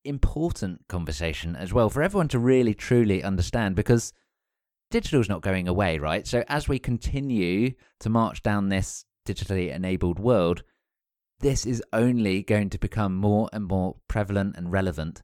important 0.06 0.82
conversation 0.88 1.56
as 1.56 1.74
well 1.74 1.90
for 1.90 2.04
everyone 2.04 2.28
to 2.28 2.38
really 2.38 2.76
truly 2.76 3.24
understand 3.24 3.76
because 3.76 4.14
digital's 4.92 5.28
not 5.28 5.42
going 5.42 5.68
away, 5.68 5.98
right? 5.98 6.28
So 6.28 6.44
as 6.48 6.68
we 6.68 6.78
continue 6.78 7.72
to 8.02 8.10
march 8.12 8.44
down 8.44 8.70
this 8.70 9.06
digitally 9.28 9.74
enabled 9.74 10.20
world, 10.20 10.62
this 11.40 11.66
is 11.66 11.82
only 11.92 12.44
going 12.44 12.70
to 12.70 12.78
become 12.78 13.16
more 13.16 13.50
and 13.52 13.66
more 13.66 13.96
prevalent 14.08 14.56
and 14.56 14.72
relevant 14.72 15.24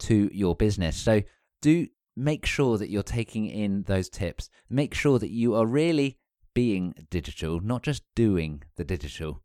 to 0.00 0.28
your 0.34 0.54
business. 0.54 0.98
So 0.98 1.22
do 1.62 1.86
make 2.16 2.46
sure 2.46 2.78
that 2.78 2.90
you're 2.90 3.02
taking 3.02 3.46
in 3.46 3.82
those 3.82 4.08
tips. 4.08 4.48
Make 4.70 4.94
sure 4.94 5.18
that 5.18 5.30
you 5.30 5.54
are 5.54 5.66
really 5.66 6.16
being 6.54 6.94
digital, 7.10 7.60
not 7.60 7.82
just 7.82 8.02
doing 8.14 8.62
the 8.76 8.84
digital. 8.84 9.42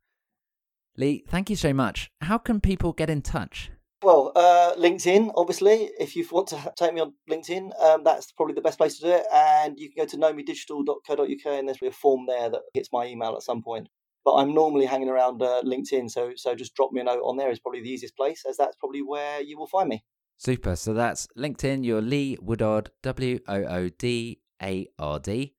Lee, 0.98 1.24
thank 1.28 1.50
you 1.50 1.56
so 1.56 1.74
much. 1.74 2.10
How 2.22 2.38
can 2.38 2.62
people 2.62 2.94
get 2.94 3.10
in 3.10 3.22
touch? 3.22 3.72
Well, 4.04 4.32
uh, 4.36 4.74
LinkedIn, 4.78 5.32
obviously. 5.36 5.92
If 6.00 6.16
you 6.16 6.28
want 6.32 6.48
to 6.48 6.74
take 6.76 6.94
me 6.94 7.02
on 7.02 7.14
LinkedIn, 7.30 7.80
um, 7.84 8.04
that's 8.04 8.32
probably 8.32 8.56
the 8.56 8.62
best 8.62 8.78
place 8.78 8.98
to 8.98 9.06
do 9.06 9.12
it. 9.12 9.26
And 9.32 9.78
you 9.78 9.92
can 9.92 10.04
go 10.04 10.10
to 10.10 10.18
knowmedigital.co.uk 10.18 11.46
and 11.46 11.68
there's 11.68 11.78
a 11.84 11.92
form 11.92 12.26
there 12.26 12.50
that 12.50 12.62
hits 12.74 12.90
my 12.92 13.06
email 13.06 13.36
at 13.36 13.44
some 13.44 13.62
point. 13.62 13.90
But 14.26 14.36
I'm 14.36 14.54
normally 14.54 14.86
hanging 14.86 15.10
around 15.10 15.42
uh, 15.42 15.62
LinkedIn, 15.64 16.10
so 16.10 16.34
so 16.36 16.54
just 16.54 16.76
drop 16.76 16.92
me 16.92 17.02
a 17.02 17.04
note 17.04 17.22
on 17.24 17.38
there 17.38 17.50
is 17.50 17.60
probably 17.60 17.82
the 17.82 17.90
easiest 17.90 18.16
place, 18.16 18.44
as 18.48 18.56
that's 18.56 18.76
probably 18.76 19.02
where 19.02 19.42
you 19.42 19.58
will 19.58 19.68
find 19.68 19.90
me. 19.90 20.04
Super. 20.42 20.76
So 20.76 20.94
that's 20.96 21.28
LinkedIn. 21.38 21.86
You're 21.86 22.02
Lee 22.02 22.36
Woodard, 22.42 22.90
W 23.04 23.38
O 23.48 23.64
O 23.64 23.90
D 23.90 24.40
A 24.60 24.88
R 24.98 25.20
D 25.20 25.54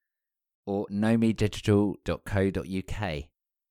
or 0.67 0.89
knowmedigital.co.uk. 0.89 3.25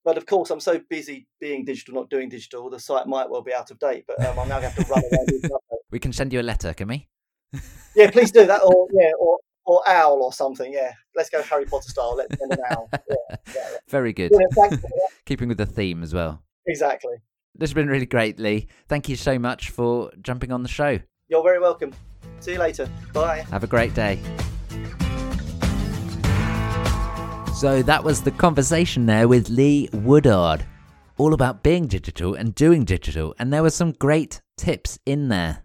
But 0.06 0.18
of 0.18 0.26
course, 0.26 0.50
I'm 0.50 0.62
so 0.62 0.80
busy 0.90 1.28
being 1.42 1.66
digital, 1.66 1.96
not 1.96 2.10
doing 2.10 2.30
digital, 2.30 2.70
the 2.70 2.80
site 2.80 3.08
might 3.08 3.30
well 3.30 3.42
be 3.42 3.54
out 3.54 3.72
of 3.72 3.80
date. 3.80 4.06
But 4.08 4.26
um, 4.26 4.40
I'm 4.40 4.48
now 4.48 4.62
going 4.62 4.72
to 4.72 4.78
have 4.78 4.88
to 4.88 4.94
run 4.94 5.04
around. 5.12 5.42
we 5.92 6.00
can 6.00 6.14
send 6.14 6.32
you 6.32 6.40
a 6.40 6.44
letter, 6.44 6.74
can 6.74 6.88
we? 6.88 7.10
yeah, 7.94 8.10
please 8.10 8.32
do 8.32 8.46
that, 8.46 8.64
or 8.64 8.88
yeah, 8.94 9.12
or 9.20 9.38
or 9.66 9.82
owl 9.90 10.24
or 10.24 10.32
something. 10.32 10.72
Yeah, 10.72 10.94
let's 11.14 11.30
go 11.30 11.42
Harry 11.42 11.66
Potter 11.66 11.90
style. 11.90 12.16
Let's 12.16 12.40
send 12.40 12.54
an 12.54 12.60
owl. 12.72 12.88
Yeah, 12.94 13.00
yeah, 13.10 13.36
yeah. 13.54 13.68
Very 13.90 14.14
good. 14.14 14.32
Keeping 15.26 15.50
with 15.50 15.58
the 15.58 15.66
theme 15.66 16.04
as 16.04 16.14
well. 16.14 16.42
Exactly. 16.66 17.18
This 17.56 17.70
has 17.70 17.74
been 17.74 17.90
really 17.90 18.06
great, 18.06 18.40
Lee. 18.40 18.68
Thank 18.88 19.10
you 19.10 19.16
so 19.16 19.38
much 19.38 19.70
for 19.70 20.12
jumping 20.22 20.52
on 20.52 20.64
the 20.64 20.70
show. 20.70 21.00
You're 21.28 21.44
very 21.44 21.60
welcome. 21.60 21.94
See 22.40 22.54
you 22.54 22.60
later. 22.60 22.90
Bye. 23.14 23.46
Have 23.52 23.64
a 23.64 23.68
great 23.68 23.94
day. 23.94 24.20
So 27.56 27.84
that 27.84 28.04
was 28.04 28.22
the 28.22 28.32
conversation 28.32 29.06
there 29.06 29.28
with 29.28 29.50
Lee 29.50 29.88
Woodard, 29.94 30.66
all 31.18 31.34
about 31.34 31.62
being 31.62 31.86
digital 31.88 32.34
and 32.34 32.56
doing 32.56 32.86
digital, 32.86 33.36
and 33.38 33.54
there 33.54 33.62
were 33.62 33.70
some 33.70 33.92
great 33.92 34.42
tips 34.58 34.98
in 35.06 35.28
there. 35.28 35.64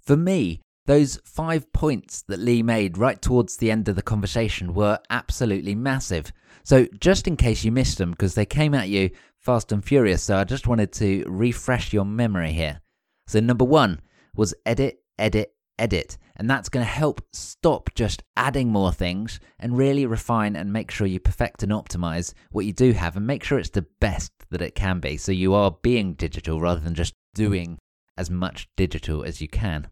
For 0.00 0.16
me, 0.16 0.60
those 0.86 1.20
five 1.24 1.72
points 1.72 2.22
that 2.22 2.40
Lee 2.40 2.64
made 2.64 2.98
right 2.98 3.22
towards 3.22 3.56
the 3.58 3.70
end 3.70 3.88
of 3.88 3.94
the 3.94 4.02
conversation 4.02 4.74
were 4.74 4.98
absolutely 5.08 5.76
massive. 5.76 6.32
So, 6.64 6.88
just 6.98 7.28
in 7.28 7.36
case 7.36 7.62
you 7.62 7.70
missed 7.70 7.98
them, 7.98 8.10
because 8.10 8.34
they 8.34 8.46
came 8.46 8.74
at 8.74 8.88
you 8.88 9.10
fast 9.40 9.72
and 9.72 9.84
furious, 9.84 10.22
so 10.22 10.36
I 10.36 10.44
just 10.44 10.66
wanted 10.66 10.92
to 10.92 11.24
refresh 11.26 11.92
your 11.92 12.04
memory 12.04 12.52
here. 12.52 12.80
So, 13.26 13.40
number 13.40 13.64
one 13.64 14.00
was 14.34 14.54
edit, 14.64 15.02
edit, 15.18 15.52
edit. 15.78 16.18
And 16.36 16.48
that's 16.48 16.68
going 16.68 16.84
to 16.84 16.90
help 16.90 17.20
stop 17.32 17.90
just 17.94 18.22
adding 18.36 18.68
more 18.68 18.92
things 18.92 19.40
and 19.58 19.76
really 19.76 20.06
refine 20.06 20.56
and 20.56 20.72
make 20.72 20.90
sure 20.90 21.06
you 21.06 21.20
perfect 21.20 21.62
and 21.62 21.72
optimize 21.72 22.32
what 22.50 22.64
you 22.64 22.72
do 22.72 22.92
have 22.92 23.16
and 23.16 23.26
make 23.26 23.44
sure 23.44 23.58
it's 23.58 23.70
the 23.70 23.86
best 24.00 24.32
that 24.50 24.62
it 24.62 24.74
can 24.74 25.00
be. 25.00 25.16
So 25.16 25.32
you 25.32 25.54
are 25.54 25.76
being 25.82 26.14
digital 26.14 26.60
rather 26.60 26.80
than 26.80 26.94
just 26.94 27.14
doing 27.34 27.78
as 28.16 28.30
much 28.30 28.68
digital 28.76 29.22
as 29.22 29.40
you 29.40 29.48
can. 29.48 29.88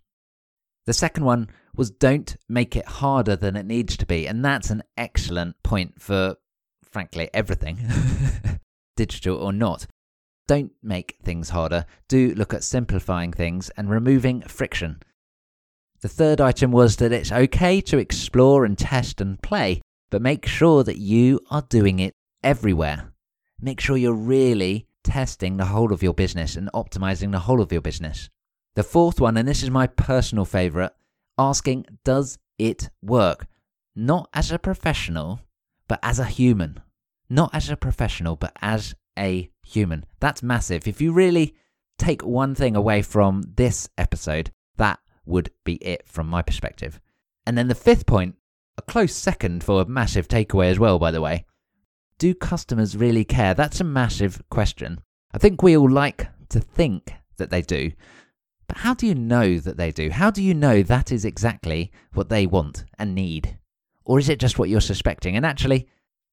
The 0.87 0.95
second 0.95 1.25
one 1.25 1.49
was 1.75 1.91
don't 1.91 2.37
make 2.49 2.75
it 2.75 2.87
harder 2.87 3.37
than 3.37 3.57
it 3.57 3.67
needs 3.67 3.97
to 3.99 4.07
be. 4.07 4.27
And 4.27 4.43
that's 4.45 4.71
an 4.71 4.83
excellent 4.97 5.63
point 5.63 6.01
for, 6.01 6.37
frankly, 6.83 7.29
everything, 7.35 7.79
digital 8.99 9.37
or 9.37 9.53
not. 9.53 9.87
Don't 10.49 10.73
make 10.83 11.17
things 11.23 11.51
harder. 11.51 11.87
Do 12.09 12.35
look 12.35 12.53
at 12.53 12.65
simplifying 12.65 13.33
things 13.33 13.71
and 13.77 13.89
removing 13.89 14.43
friction. 14.43 15.01
The 16.01 16.09
third 16.09 16.41
item 16.41 16.73
was 16.73 16.97
that 16.97 17.13
it's 17.13 17.33
okay 17.33 17.81
to 17.83 17.99
explore 17.99 18.65
and 18.65 18.77
test 18.77 19.21
and 19.21 19.41
play, 19.41 19.81
but 20.11 20.23
make 20.23 20.47
sure 20.47 20.83
that 20.85 20.99
you 20.99 21.41
are 21.51 21.63
doing 21.63 22.01
it 22.01 22.13
everywhere. 22.43 23.13
Make 23.61 23.81
sure 23.81 23.97
you're 23.97 24.13
really 24.13 24.87
testing 25.05 25.57
the 25.57 25.67
whole 25.67 25.93
of 25.93 26.03
your 26.03 26.15
business 26.15 26.57
and 26.57 26.71
optimizing 26.73 27.31
the 27.33 27.41
whole 27.41 27.61
of 27.61 27.73
your 27.73 27.81
business. 27.81 28.29
The 28.75 28.83
fourth 28.83 29.21
one, 29.21 29.37
and 29.37 29.47
this 29.47 29.63
is 29.63 29.71
my 29.71 29.87
personal 29.87 30.45
favorite, 30.45 30.93
asking, 31.37 31.87
does 32.05 32.39
it 32.59 32.91
work? 33.03 33.47
Not 33.95 34.29
as 34.33 34.51
a 34.51 34.59
professional, 34.59 35.41
but 35.89 35.99
as 36.03 36.19
a 36.19 36.25
human. 36.25 36.81
Not 37.31 37.55
as 37.55 37.69
a 37.69 37.77
professional, 37.77 38.37
but 38.37 38.53
as 38.63 38.95
a 39.19 39.51
human. 39.63 40.07
That's 40.21 40.43
massive. 40.43 40.87
If 40.87 41.01
you 41.01 41.13
really 41.13 41.55
take 41.99 42.25
one 42.25 42.55
thing 42.55 42.77
away 42.77 43.03
from 43.03 43.43
this 43.57 43.89
episode, 43.99 44.51
that 44.77 44.99
would 45.27 45.51
be 45.65 45.75
it 45.75 46.07
from 46.07 46.29
my 46.29 46.43
perspective. 46.43 47.01
And 47.47 47.59
then 47.59 47.69
the 47.69 47.75
fifth 47.75 48.07
point, 48.07 48.37
a 48.77 48.83
close 48.83 49.15
second 49.15 49.65
for 49.65 49.83
a 49.83 49.87
massive 49.87 50.29
takeaway 50.29 50.71
as 50.71 50.79
well, 50.79 50.99
by 50.99 51.11
the 51.11 51.21
way. 51.21 51.45
Do 52.19 52.35
customers 52.35 52.97
really 52.97 53.25
care? 53.25 53.55
That's 53.55 53.81
a 53.81 53.85
massive 53.85 54.43
question. 54.51 55.01
I 55.33 55.39
think 55.39 55.63
we 55.63 55.77
all 55.77 55.91
like 55.91 56.29
to 56.51 56.61
think 56.61 57.13
that 57.37 57.51
they 57.51 57.63
do. 57.63 57.93
But 58.67 58.79
how 58.79 58.95
do 58.95 59.07
you 59.07 59.15
know 59.15 59.59
that 59.59 59.77
they 59.77 59.91
do? 59.91 60.11
How 60.11 60.31
do 60.31 60.43
you 60.43 60.55
know 60.55 60.83
that 60.83 61.11
is 61.11 61.25
exactly 61.25 61.91
what 62.13 62.29
they 62.29 62.47
want 62.47 62.85
and 62.99 63.15
need? 63.15 63.59
Or 64.05 64.19
is 64.19 64.29
it 64.29 64.41
just 64.41 64.59
what 64.59 64.69
you're 64.69 64.81
suspecting? 64.81 65.37
And 65.37 65.47
actually, 65.47 65.89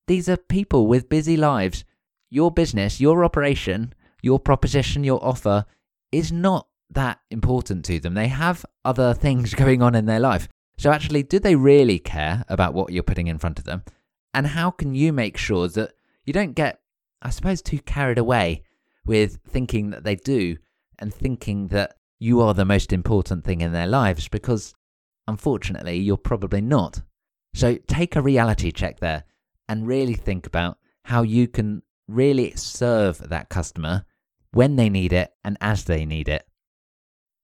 these 0.08 0.30
are 0.30 0.38
people 0.38 0.88
with 0.88 1.10
busy 1.10 1.38
lives. 1.38 1.84
Your 2.30 2.52
business, 2.52 3.00
your 3.00 3.24
operation, 3.24 3.94
your 4.22 4.40
proposition, 4.40 5.04
your 5.04 5.24
offer 5.24 5.66
is 6.12 6.32
not 6.32 6.68
that 6.90 7.20
important 7.32 7.86
to 7.86 8.00
them. 8.00 8.14
They 8.14 8.28
have 8.28 8.66
other 8.84 9.14
things 9.14 9.54
going 9.64 9.82
on 9.82 9.96
in 9.96 10.06
their 10.06 10.20
life. 10.20 10.48
So, 10.78 10.92
actually, 10.92 11.24
do 11.24 11.40
they 11.40 11.56
really 11.56 12.00
care 12.00 12.44
about 12.50 12.74
what 12.74 12.92
you're 12.92 13.04
putting 13.04 13.28
in 13.28 13.38
front 13.38 13.60
of 13.60 13.66
them? 13.66 13.84
And 14.34 14.48
how 14.48 14.72
can 14.72 14.94
you 14.94 15.14
make 15.14 15.38
sure 15.38 15.68
that 15.70 15.94
you 16.26 16.34
don't 16.34 16.54
get, 16.54 16.82
I 17.22 17.30
suppose, 17.30 17.62
too 17.62 17.80
carried 17.80 18.18
away 18.18 18.64
with 19.06 19.40
thinking 19.48 19.92
that 19.92 20.04
they 20.04 20.16
do 20.16 20.58
and 21.00 21.14
thinking 21.14 21.70
that 21.70 21.96
you 22.20 22.42
are 22.42 22.54
the 22.54 22.66
most 22.66 22.92
important 22.92 23.46
thing 23.46 23.62
in 23.62 23.72
their 23.72 23.88
lives? 23.88 24.28
Because 24.28 24.74
unfortunately, 25.28 25.98
you're 25.98 26.18
probably 26.18 26.62
not. 26.62 27.02
So, 27.54 27.78
take 27.88 28.18
a 28.18 28.22
reality 28.22 28.72
check 28.72 29.00
there 29.00 29.24
and 29.68 29.88
really 29.88 30.14
think 30.14 30.46
about 30.46 30.78
how 31.06 31.22
you 31.22 31.48
can 31.48 31.84
really 32.08 32.54
serve 32.56 33.30
that 33.30 33.50
customer 33.50 34.06
when 34.52 34.76
they 34.76 34.90
need 34.90 35.14
it 35.14 35.34
and 35.44 35.58
as 35.60 35.86
they 35.86 36.06
need 36.06 36.30
it. 36.30 36.48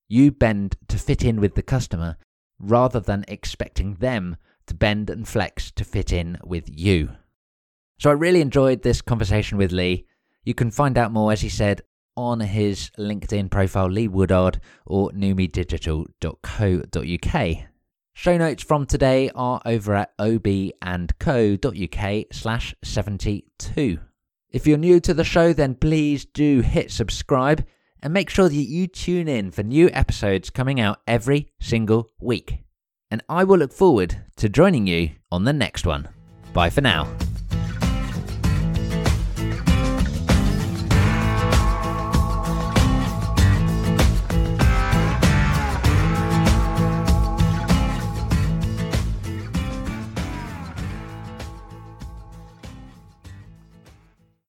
You 0.08 0.32
bend 0.32 0.78
to 0.88 0.98
fit 0.98 1.24
in 1.24 1.40
with 1.40 1.56
the 1.56 1.62
customer 1.62 2.18
rather 2.60 3.00
than 3.00 3.26
expecting 3.28 3.96
them 3.96 4.38
to 4.68 4.76
bend 4.76 5.10
and 5.10 5.28
flex 5.28 5.72
to 5.72 5.84
fit 5.84 6.14
in 6.14 6.38
with 6.44 6.66
you. 6.68 7.10
So 8.00 8.10
I 8.10 8.14
really 8.14 8.42
enjoyed 8.42 8.82
this 8.82 9.02
conversation 9.02 9.58
with 9.58 9.72
Lee. 9.72 10.06
You 10.44 10.54
can 10.54 10.72
find 10.72 10.98
out 10.98 11.12
more, 11.12 11.32
as 11.32 11.42
he 11.42 11.50
said, 11.50 11.82
on 12.18 12.40
his 12.40 12.92
LinkedIn 12.98 13.52
profile, 13.52 13.90
Lee 13.90 14.08
Woodard, 14.08 14.60
or 14.86 15.12
numidigital.co.uk. 15.12 17.71
Show 18.14 18.38
notes 18.38 18.64
from 18.64 18.86
today 18.86 19.32
are 19.34 19.62
over 19.66 19.96
at 19.96 20.16
obandco.uk 20.18 22.26
slash 22.32 22.76
72. 22.84 24.00
If 24.52 24.68
you're 24.68 24.78
new 24.78 25.00
to 25.00 25.14
the 25.14 25.24
show, 25.24 25.54
then 25.54 25.76
please 25.76 26.26
do 26.26 26.62
hit 26.62 26.92
subscribe 26.92 27.66
and 28.04 28.14
make 28.14 28.30
sure 28.30 28.50
that 28.50 28.56
you 28.56 28.88
tune 28.88 29.28
in 29.28 29.52
for 29.52 29.64
new 29.64 29.90
episodes 29.94 30.50
coming 30.50 30.80
out 30.80 31.02
every 31.08 31.52
single 31.60 32.10
week. 32.20 32.60
And 33.10 33.24
I 33.30 33.44
will 33.44 33.58
look 33.58 33.74
forward 33.74 34.24
to 34.38 34.50
joining 34.50 34.88
you 34.88 35.12
on 35.32 35.46
the 35.46 35.54
next 35.54 35.86
one. 35.86 36.10
Bye 36.54 36.70
for 36.70 36.82
now. 36.82 37.08